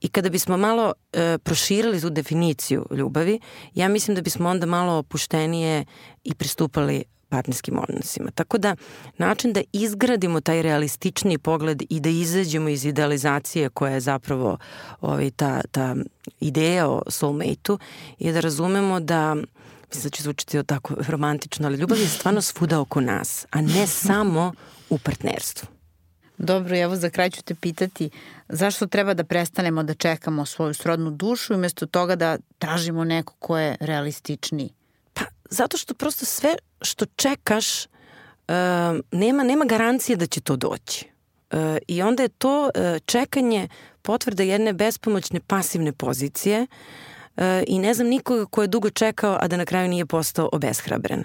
i 0.00 0.08
kada 0.08 0.28
bismo 0.28 0.56
malo 0.56 0.92
e, 1.12 1.38
proširili 1.38 2.00
tu 2.00 2.10
definiciju 2.10 2.86
ljubavi, 2.90 3.40
ja 3.74 3.88
mislim 3.88 4.14
da 4.14 4.22
bismo 4.22 4.50
onda 4.50 4.66
malo 4.66 4.92
opuštenije 4.92 5.84
i 6.24 6.34
pristupali 6.34 7.04
partnerskim 7.34 7.78
odnosima. 7.88 8.30
Tako 8.30 8.58
da 8.58 8.76
način 9.18 9.52
da 9.52 9.62
izgradimo 9.72 10.40
taj 10.40 10.62
realistični 10.62 11.38
pogled 11.38 11.82
i 11.90 12.00
da 12.00 12.08
izađemo 12.08 12.68
iz 12.68 12.84
idealizacije 12.84 13.68
koja 13.68 13.92
je 13.92 14.00
zapravo 14.00 14.58
ovaj, 15.00 15.30
ta, 15.30 15.60
ta 15.70 15.96
ideja 16.40 16.88
o 16.88 17.02
soulmate-u 17.08 17.78
je 18.18 18.32
da 18.32 18.40
razumemo 18.40 19.00
da 19.00 19.34
mislim 19.88 20.02
da 20.02 20.10
će 20.10 20.22
zvučiti 20.22 20.62
tako 20.64 20.94
romantično, 21.08 21.66
ali 21.66 21.76
ljubav 21.76 21.98
je 21.98 22.08
stvarno 22.08 22.40
svuda 22.40 22.80
oko 22.80 23.00
nas, 23.00 23.46
a 23.50 23.60
ne 23.60 23.86
samo 23.86 24.52
u 24.90 24.98
partnerstvu. 24.98 25.68
Dobro, 26.38 26.76
evo 26.76 26.96
za 26.96 27.10
kraj 27.10 27.30
ću 27.30 27.42
te 27.42 27.54
pitati 27.54 28.10
zašto 28.48 28.86
treba 28.86 29.14
da 29.14 29.24
prestanemo 29.24 29.82
da 29.82 29.94
čekamo 29.94 30.46
svoju 30.46 30.74
srodnu 30.74 31.10
dušu 31.10 31.54
umesto 31.54 31.86
toga 31.86 32.16
da 32.16 32.38
tražimo 32.58 33.04
neko 33.04 33.34
ko 33.38 33.58
je 33.58 33.76
realističniji? 33.80 34.70
Zato 35.50 35.76
što 35.76 35.94
prosto 35.94 36.24
sve 36.24 36.54
što 36.82 37.06
čekaš 37.06 37.84
uh, 37.84 37.90
nema, 39.12 39.42
nema 39.42 39.64
garancije 39.64 40.16
da 40.16 40.26
će 40.26 40.40
to 40.40 40.56
doći. 40.56 41.06
Uh, 41.52 41.58
I 41.88 42.02
onda 42.02 42.22
je 42.22 42.28
to 42.28 42.64
uh, 42.64 42.70
čekanje 43.06 43.68
potvrda 44.04 44.42
jedne 44.42 44.72
bespomoćne 44.72 45.40
pasivne 45.40 45.92
pozicije 45.92 46.66
e, 47.36 47.64
i 47.66 47.78
ne 47.78 47.94
znam 47.94 48.08
nikoga 48.08 48.46
ko 48.46 48.62
je 48.62 48.68
dugo 48.68 48.90
čekao, 48.90 49.38
a 49.40 49.48
da 49.48 49.56
na 49.56 49.64
kraju 49.64 49.88
nije 49.88 50.06
postao 50.06 50.48
obeshrabren. 50.52 51.24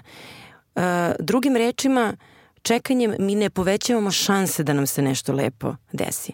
drugim 1.18 1.56
rečima, 1.56 2.16
čekanjem 2.62 3.14
mi 3.18 3.34
ne 3.34 3.50
povećavamo 3.50 4.10
šanse 4.10 4.62
da 4.62 4.72
nam 4.72 4.86
se 4.86 5.02
nešto 5.02 5.32
lepo 5.32 5.74
desi. 5.92 6.32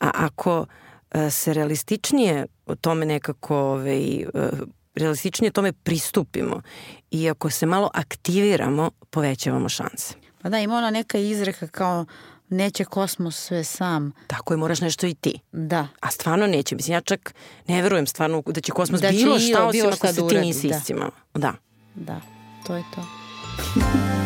A 0.00 0.10
ako 0.14 0.66
e, 1.10 1.30
se 1.30 1.54
realističnije 1.54 2.46
o 2.66 2.74
tome 2.74 3.06
nekako 3.06 3.56
ovaj, 3.56 4.26
realističnije 4.94 5.50
tome 5.50 5.72
pristupimo 5.72 6.62
i 7.10 7.30
ako 7.30 7.50
se 7.50 7.66
malo 7.66 7.90
aktiviramo, 7.94 8.90
povećavamo 9.10 9.68
šanse. 9.68 10.14
Pa 10.42 10.48
da, 10.48 10.58
ima 10.58 10.76
ona 10.76 10.90
neka 10.90 11.18
izreka 11.18 11.66
kao 11.66 12.04
neće 12.48 12.84
kosmos 12.84 13.36
sve 13.36 13.64
sam. 13.64 14.12
Tako 14.26 14.54
je, 14.54 14.58
moraš 14.58 14.80
nešto 14.80 15.06
i 15.06 15.14
ti. 15.14 15.38
Da. 15.52 15.88
A 16.00 16.10
stvarno 16.10 16.46
neće. 16.46 16.76
Mislim, 16.76 16.94
ja 16.94 17.00
čak 17.00 17.34
ne 17.68 17.82
verujem 17.82 18.06
stvarno 18.06 18.42
da 18.46 18.60
će 18.60 18.72
kosmos 18.72 19.00
Da 19.00 19.10
će 19.10 19.16
bilo 19.16 19.38
šta 19.38 19.68
bilo 19.72 19.88
osim 19.88 19.96
šta 19.96 20.06
ako 20.06 20.14
se 20.14 20.22
da 20.22 20.28
ti 20.28 20.46
nisi 20.46 20.68
da. 20.68 20.76
iscimao. 20.76 21.10
Da. 21.34 21.52
Da, 21.94 22.20
to 22.66 22.76
je 22.76 22.84
to. 22.94 23.04